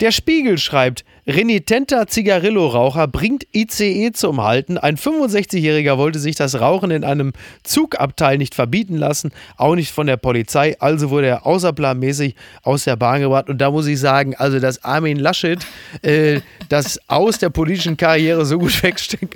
Der 0.00 0.12
Spiegel 0.12 0.56
schreibt, 0.56 1.04
renitenter 1.30 2.06
Zigarillo-Raucher 2.06 3.08
bringt 3.08 3.46
ICE 3.52 4.12
zum 4.12 4.42
Halten. 4.42 4.78
Ein 4.78 4.96
65-Jähriger 4.96 5.96
wollte 5.98 6.18
sich 6.18 6.36
das 6.36 6.60
Rauchen 6.60 6.90
in 6.90 7.04
einem 7.04 7.32
Zugabteil 7.62 8.38
nicht 8.38 8.54
verbieten 8.54 8.96
lassen, 8.96 9.32
auch 9.56 9.74
nicht 9.74 9.92
von 9.92 10.06
der 10.06 10.16
Polizei. 10.16 10.76
Also 10.80 11.10
wurde 11.10 11.28
er 11.28 11.46
außerplanmäßig 11.46 12.34
aus 12.62 12.84
der 12.84 12.96
Bahn 12.96 13.20
gebracht. 13.20 13.48
Und 13.48 13.58
da 13.58 13.70
muss 13.70 13.86
ich 13.86 13.98
sagen, 13.98 14.34
also 14.36 14.58
dass 14.58 14.84
Armin 14.84 15.18
Laschet 15.18 15.58
äh, 16.02 16.40
das 16.68 17.00
aus 17.08 17.38
der 17.38 17.50
politischen 17.50 17.96
Karriere 17.96 18.44
so 18.44 18.58
gut 18.58 18.82
wegsteckt. 18.82 19.34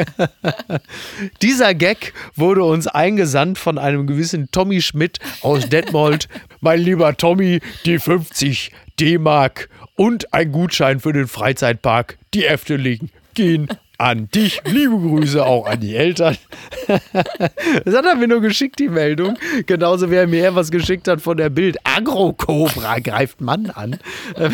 Dieser 1.43 1.75
Gag 1.75 2.13
wurde 2.37 2.65
uns 2.65 2.87
eingesandt 2.87 3.59
von 3.59 3.79
einem 3.79 4.07
gewissen 4.07 4.51
Tommy 4.51 4.83
Schmidt 4.83 5.19
aus 5.43 5.69
Detmold. 5.69 6.29
mein 6.61 6.81
lieber 6.81 7.17
Tommy, 7.17 7.61
die 7.85 7.99
50 7.99 8.73
D-Mark 9.01 9.69
und 9.97 10.33
ein 10.33 10.53
Gutschein 10.53 11.01
für 11.01 11.13
den 11.13 11.29
Freizeitpark 11.29 12.19
Die 12.33 12.45
Efteling 12.45 13.11
gehen 13.35 13.69
an 13.99 14.29
dich. 14.35 14.61
Liebe 14.65 14.97
Grüße 14.97 15.45
auch 15.45 15.67
an 15.67 15.81
die 15.81 15.95
Eltern. 15.95 16.37
Das 17.85 17.95
hat 17.95 18.05
er 18.05 18.17
mir 18.17 18.29
nur 18.29 18.41
geschickt, 18.41 18.79
die 18.79 18.89
Meldung. 18.89 19.39
Genauso 19.67 20.11
wie 20.11 20.17
er 20.17 20.27
mir 20.27 20.55
was 20.55 20.71
geschickt 20.71 21.09
hat 21.09 21.21
von 21.21 21.37
der 21.37 21.51
Bild. 21.51 21.79
Agro-Cobra 21.85 22.99
greift 22.99 23.41
Mann 23.41 23.71
an. 23.71 23.99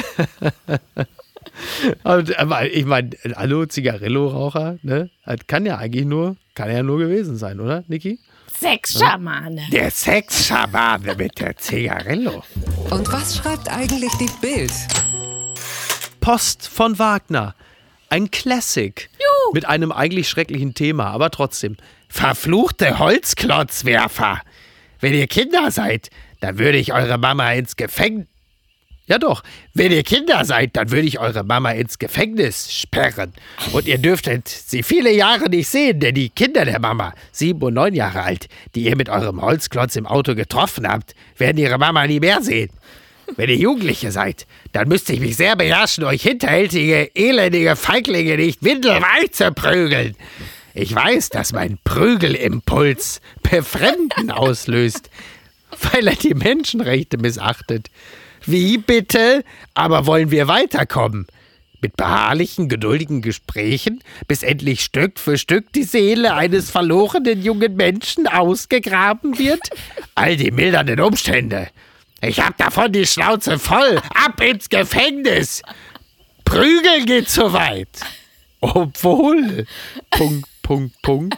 Ich 2.72 2.86
meine, 2.86 3.10
hallo, 3.34 3.66
Zigarillo-Raucher, 3.66 4.78
ne? 4.82 5.10
Kann 5.46 5.66
ja 5.66 5.76
eigentlich 5.76 6.06
nur, 6.06 6.36
kann 6.54 6.70
ja 6.70 6.82
nur 6.82 6.98
gewesen 6.98 7.36
sein, 7.36 7.60
oder, 7.60 7.84
Niki? 7.86 8.18
Sexschamane. 8.60 9.62
Der 9.72 9.90
Sexschamane 9.90 11.14
mit 11.14 11.40
der 11.40 11.56
Zigarillo. 11.56 12.44
Und 12.90 13.10
was 13.10 13.38
schreibt 13.38 13.70
eigentlich 13.70 14.12
die 14.20 14.28
Bild? 14.42 14.72
Post 16.20 16.68
von 16.68 16.98
Wagner. 16.98 17.54
Ein 18.10 18.30
Classic. 18.30 19.08
Juhu. 19.14 19.54
Mit 19.54 19.64
einem 19.64 19.92
eigentlich 19.92 20.28
schrecklichen 20.28 20.74
Thema, 20.74 21.06
aber 21.06 21.30
trotzdem. 21.30 21.78
Verfluchte 22.10 22.98
Holzklotzwerfer. 22.98 24.42
Wenn 25.00 25.14
ihr 25.14 25.26
Kinder 25.26 25.70
seid, 25.70 26.10
dann 26.40 26.58
würde 26.58 26.76
ich 26.76 26.92
eure 26.92 27.16
Mama 27.16 27.50
ins 27.52 27.76
Gefängnis. 27.76 28.28
Ja 29.10 29.18
doch, 29.18 29.42
wenn 29.74 29.90
ihr 29.90 30.04
Kinder 30.04 30.44
seid, 30.44 30.76
dann 30.76 30.92
würde 30.92 31.08
ich 31.08 31.18
eure 31.18 31.42
Mama 31.42 31.72
ins 31.72 31.98
Gefängnis 31.98 32.72
sperren. 32.72 33.32
Und 33.72 33.88
ihr 33.88 33.98
dürftet 33.98 34.46
sie 34.46 34.84
viele 34.84 35.10
Jahre 35.10 35.50
nicht 35.50 35.66
sehen, 35.66 35.98
denn 35.98 36.14
die 36.14 36.28
Kinder 36.28 36.64
der 36.64 36.78
Mama, 36.78 37.12
sieben 37.32 37.60
und 37.60 37.74
neun 37.74 37.92
Jahre 37.92 38.22
alt, 38.22 38.46
die 38.76 38.84
ihr 38.84 38.94
mit 38.94 39.08
eurem 39.08 39.42
Holzklotz 39.42 39.96
im 39.96 40.06
Auto 40.06 40.36
getroffen 40.36 40.86
habt, 40.86 41.16
werden 41.36 41.58
ihre 41.58 41.76
Mama 41.76 42.06
nie 42.06 42.20
mehr 42.20 42.40
sehen. 42.40 42.70
Wenn 43.34 43.50
ihr 43.50 43.56
Jugendliche 43.56 44.12
seid, 44.12 44.46
dann 44.70 44.86
müsste 44.86 45.12
ich 45.12 45.18
mich 45.18 45.36
sehr 45.36 45.56
beherrschen, 45.56 46.04
euch 46.04 46.22
hinterhältige, 46.22 47.10
elendige 47.16 47.74
Feiglinge 47.74 48.36
nicht 48.36 48.62
windelweich 48.62 49.32
zu 49.32 49.50
prügeln. 49.50 50.14
Ich 50.72 50.94
weiß, 50.94 51.30
dass 51.30 51.52
mein 51.52 51.78
Prügelimpuls 51.82 53.20
Befremden 53.42 54.30
auslöst, 54.30 55.10
weil 55.92 56.06
er 56.06 56.14
die 56.14 56.34
Menschenrechte 56.34 57.18
missachtet. 57.18 57.88
Wie 58.46 58.78
bitte? 58.78 59.44
Aber 59.74 60.06
wollen 60.06 60.30
wir 60.30 60.48
weiterkommen? 60.48 61.26
Mit 61.82 61.96
beharrlichen, 61.96 62.68
geduldigen 62.68 63.22
Gesprächen, 63.22 64.02
bis 64.28 64.42
endlich 64.42 64.82
Stück 64.82 65.18
für 65.18 65.38
Stück 65.38 65.72
die 65.72 65.84
Seele 65.84 66.34
eines 66.34 66.70
verlorenen 66.70 67.42
jungen 67.42 67.74
Menschen 67.74 68.26
ausgegraben 68.26 69.38
wird? 69.38 69.60
All 70.14 70.36
die 70.36 70.50
mildernden 70.50 71.00
Umstände. 71.00 71.68
Ich 72.22 72.40
hab 72.40 72.58
davon 72.58 72.92
die 72.92 73.06
Schnauze 73.06 73.58
voll. 73.58 74.00
Ab 74.14 74.42
ins 74.42 74.68
Gefängnis. 74.68 75.62
Prügeln 76.44 77.06
geht 77.06 77.30
zu 77.30 77.52
weit. 77.54 77.88
Obwohl. 78.60 79.66
Punkt, 80.10 80.48
Punkt, 80.62 81.00
Punkt. 81.00 81.36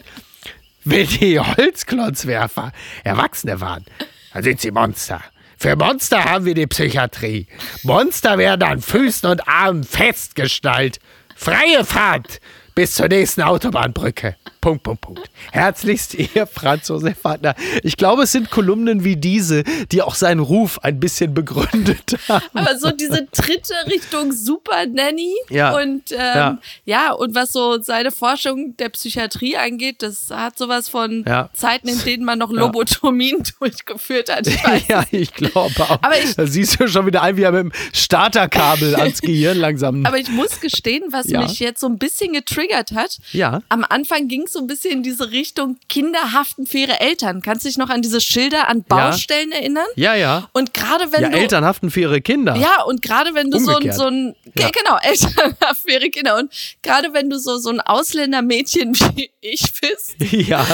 Wenn 0.84 1.06
die 1.06 1.38
Holzklotzwerfer 1.38 2.72
Erwachsene 3.04 3.60
waren, 3.60 3.84
dann 4.32 4.42
sind 4.42 4.60
sie 4.60 4.72
Monster. 4.72 5.22
Für 5.62 5.76
Monster 5.76 6.24
haben 6.24 6.44
wir 6.44 6.54
die 6.54 6.66
Psychiatrie. 6.66 7.46
Monster 7.84 8.36
werden 8.36 8.64
an 8.64 8.80
Füßen 8.80 9.30
und 9.30 9.46
Armen 9.46 9.84
festgestellt. 9.84 10.98
Freie 11.36 11.84
Fahrt 11.84 12.40
bis 12.74 12.96
zur 12.96 13.06
nächsten 13.06 13.42
Autobahnbrücke. 13.42 14.34
Punkt, 14.62 14.84
Punkt, 14.84 15.00
Punkt. 15.02 15.20
Herzlichst 15.50 16.14
Ihr 16.14 16.46
Franz 16.46 16.86
Josef 16.88 17.22
Wagner. 17.24 17.54
Ich 17.82 17.96
glaube, 17.96 18.22
es 18.22 18.32
sind 18.32 18.48
Kolumnen 18.50 19.02
wie 19.04 19.16
diese, 19.16 19.64
die 19.90 20.00
auch 20.02 20.14
seinen 20.14 20.38
Ruf 20.40 20.78
ein 20.84 21.00
bisschen 21.00 21.34
begründet 21.34 22.16
haben. 22.28 22.44
Aber 22.54 22.78
so 22.78 22.90
diese 22.92 23.28
Tritte 23.32 23.74
Richtung 23.88 24.32
Super 24.32 24.86
Nanny 24.86 25.34
Ja. 25.50 25.74
und 25.74 26.12
ähm, 26.12 26.16
Ja. 26.18 26.58
ja. 26.84 27.12
und 27.12 27.34
was 27.34 27.52
so 27.52 27.82
seine 27.82 28.12
Forschung 28.12 28.76
der 28.76 28.88
Psychiatrie 28.90 29.56
angeht, 29.56 29.96
das 30.02 30.28
hat 30.30 30.56
sowas 30.56 30.88
von 30.88 31.24
Ja. 31.26 31.50
Zeiten, 31.54 31.88
in 31.88 31.98
denen 32.04 32.24
man 32.24 32.38
noch 32.38 32.52
Lobotomien 32.52 33.42
durchgeführt 33.58 34.32
hat. 34.34 34.46
Ich 34.46 34.62
ja, 34.88 35.02
ich 35.10 35.34
glaube 35.34 35.74
auch. 35.80 35.98
Aber 36.02 36.16
ich- 36.22 36.36
da 36.36 36.46
siehst 36.46 36.78
du 36.78 36.86
schon 36.86 37.04
wieder 37.06 37.22
ein, 37.22 37.36
wie 37.36 37.42
er 37.42 37.50
mit 37.52 37.60
dem 37.64 37.72
Starterkabel 37.92 38.94
ans 38.94 39.20
Gehirn 39.20 39.56
langsam. 39.58 40.06
Aber 40.06 40.18
ich 40.18 40.30
muss 40.30 40.60
gestehen, 40.60 41.02
was 41.10 41.26
mich 41.26 41.58
jetzt 41.58 41.80
so 41.80 41.88
ein 41.88 41.98
bisschen 41.98 42.32
getriggert 42.32 42.92
hat. 42.92 43.18
Ja. 43.32 43.60
Am 43.68 43.84
Anfang 43.88 44.28
ging 44.28 44.42
es 44.42 44.51
so 44.52 44.58
ein 44.60 44.66
bisschen 44.66 44.92
in 44.92 45.02
diese 45.02 45.30
Richtung 45.30 45.78
Kinder 45.88 46.32
haften 46.32 46.66
für 46.66 46.78
ihre 46.78 47.00
Eltern. 47.00 47.42
Kannst 47.42 47.64
du 47.64 47.68
dich 47.68 47.78
noch 47.78 47.88
an 47.90 48.02
diese 48.02 48.20
Schilder 48.20 48.68
an 48.68 48.84
Ja. 48.90 49.10
Baustellen 49.10 49.52
erinnern? 49.52 49.86
ja, 49.96 50.14
ja. 50.14 50.48
Und 50.52 50.74
gerade 50.74 51.12
wenn 51.12 51.22
Ja, 51.22 51.28
du 51.30 51.38
Eltern 51.38 51.64
haften 51.64 51.90
für 51.90 52.00
ihre 52.00 52.20
Kinder. 52.20 52.56
Ja, 52.56 52.82
und 52.82 53.02
gerade 53.02 53.34
wenn 53.34 53.50
du 53.50 53.58
so 53.58 53.76
ein, 53.76 53.92
so 53.92 54.04
ein 54.06 54.34
Ja. 54.58 54.70
genau, 54.70 54.98
Elternhaft 55.02 55.82
für 55.82 55.90
ihre 55.92 56.10
Kinder. 56.10 56.36
Und 56.36 56.52
gerade 56.82 57.12
wenn 57.12 57.30
du 57.30 57.38
so, 57.38 57.58
so 57.58 57.70
ein 57.70 57.80
Ausländermädchen 57.80 58.94
wie 59.16 59.30
ich 59.40 59.62
bist 59.80 60.14
Ja. 60.32 60.64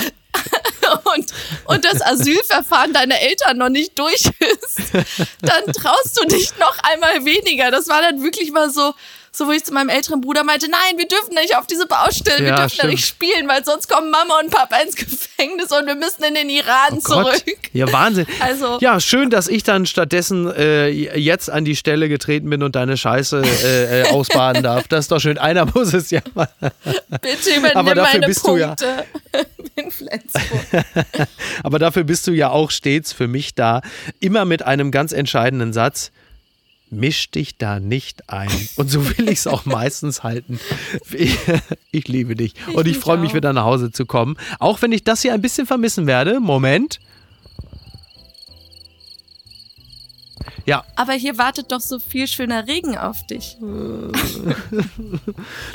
und, 1.17 1.27
und 1.67 1.85
das 1.85 2.01
Asylverfahren 2.03 2.93
deiner 2.93 3.21
Eltern 3.21 3.59
noch 3.59 3.69
nicht 3.69 3.99
durch 3.99 4.23
ist, 4.25 4.81
dann 5.43 5.73
traust 5.73 6.19
du 6.21 6.27
dich 6.29 6.57
noch 6.59 6.77
einmal 6.83 7.25
weniger. 7.25 7.71
Das 7.71 7.89
war 7.89 8.01
dann 8.03 8.23
wirklich 8.23 8.53
mal 8.53 8.71
so, 8.71 8.95
so 9.39 9.47
wo 9.47 9.53
ich 9.53 9.65
zu 9.65 9.73
meinem 9.73 9.89
älteren 9.89 10.21
Bruder 10.21 10.43
meinte, 10.43 10.69
nein, 10.69 10.97
wir 10.99 11.07
dürfen 11.07 11.35
nicht 11.35 11.57
auf 11.57 11.67
diese 11.69 11.87
Baustelle, 11.87 12.41
wir 12.41 12.49
Ja, 12.49 12.57
dürfen 12.57 12.69
da 12.69 12.69
stimmt. 12.75 12.91
nicht 12.93 13.07
spielen, 13.07 13.47
weil 13.49 13.65
sonst 13.65 13.89
kommen 13.89 14.11
Mama 14.11 14.41
und 14.43 14.51
Papa 14.51 14.77
ins 14.85 14.97
Gefängnis 14.97 15.71
und 15.71 15.87
wir 15.87 15.95
müssen 15.95 16.25
in 16.25 16.35
den 16.35 16.51
Iran 16.51 16.95
Oh 16.95 17.01
Gott. 17.05 17.37
zurück. 17.37 17.59
Ja, 17.73 17.91
Wahnsinn. 17.93 18.27
Also- 18.41 18.79
ja, 18.81 18.99
schön, 18.99 19.31
dass 19.31 19.47
ich 19.47 19.63
dann 19.63 19.87
stattdessen 19.87 20.51
äh, 20.53 20.89
jetzt 20.89 21.51
an 21.51 21.65
die 21.65 21.77
Stelle 21.77 22.09
getreten 22.09 22.51
bin 22.51 22.63
und 22.65 22.75
deine 22.75 22.97
Scheiße 22.97 23.43
äh, 23.65 24.01
äh, 24.03 24.09
ausbaden 24.11 24.63
darf. 24.65 24.89
Das 24.89 25.05
ist 25.05 25.13
doch 25.13 25.21
schön. 25.21 25.39
Einer 25.39 25.67
muss 25.67 25.93
es 25.95 26.11
ja 26.11 26.21
mal. 26.35 26.49
Bitte 26.61 27.51
übernimm 27.57 27.77
Aber 27.77 27.95
dafür 27.95 28.15
meine 28.15 28.27
bist 28.27 28.45
du 28.47 28.57
ja- 28.57 28.67
Punkte 28.69 29.07
in 29.77 29.91
Flensburg. 29.93 30.85
Aber 31.63 31.79
dafür 31.79 32.05
bist 32.05 32.27
du 32.27 32.33
ja 32.33 32.51
auch 32.51 32.71
stets 32.71 33.13
für 33.13 33.29
mich 33.29 33.55
da. 33.55 33.83
Immer 34.21 34.45
mit 34.45 34.63
einem 34.63 34.91
ganz 34.91 35.13
entscheidenden 35.13 35.73
Satz. 35.73 36.11
Misch 36.91 37.31
dich 37.31 37.59
da 37.59 37.81
nicht 37.81 38.31
ein. 38.31 38.49
Und 38.77 38.91
so 38.91 39.07
will 39.09 39.29
ich 39.29 39.41
es 39.41 39.47
auch 39.47 39.67
meistens 39.67 40.23
halten. 40.23 40.59
Ich, 41.13 41.37
ich 41.91 42.09
liebe 42.09 42.35
dich. 42.35 42.55
Und 42.73 42.87
ich 42.89 42.99
freue 42.99 43.19
mich 43.19 43.31
auch. 43.31 43.35
wieder 43.35 43.53
nach 43.53 43.65
Hause 43.65 43.93
zu 43.93 44.07
kommen. 44.07 44.37
Auch 44.59 44.81
wenn 44.83 44.93
ich 44.93 45.05
das 45.05 45.23
hier 45.23 45.35
ein 45.35 45.43
bisschen 45.43 45.67
vermissen 45.67 46.07
werde. 46.07 46.41
Moment. 46.41 46.99
Ja, 50.67 50.85
Aber 50.97 51.15
hier 51.15 51.39
wartet 51.39 51.73
doch 51.73 51.81
so 51.81 51.99
viel 51.99 52.27
schöner 52.29 52.67
Regen 52.67 52.99
auf 52.99 53.25
dich. 53.27 53.57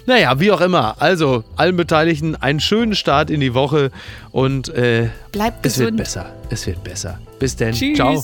naja, 0.06 0.40
wie 0.40 0.52
auch 0.52 0.62
immer. 0.62 1.02
Also, 1.02 1.44
allen 1.56 1.76
Beteiligten 1.76 2.36
einen 2.36 2.60
schönen 2.60 2.94
Start 2.94 3.32
in 3.32 3.40
die 3.40 3.56
Woche 3.56 3.92
und 4.32 4.70
äh, 4.70 5.10
Bleib 5.32 5.66
es 5.66 5.80
wird 5.80 5.92
gesund. 5.92 5.98
besser. 5.98 6.32
Es 6.52 6.68
wird 6.68 6.84
besser. 6.84 7.20
Bis 7.40 7.56
denn. 7.56 7.74
Tschüss. 7.74 7.96
Ciao. 7.96 8.24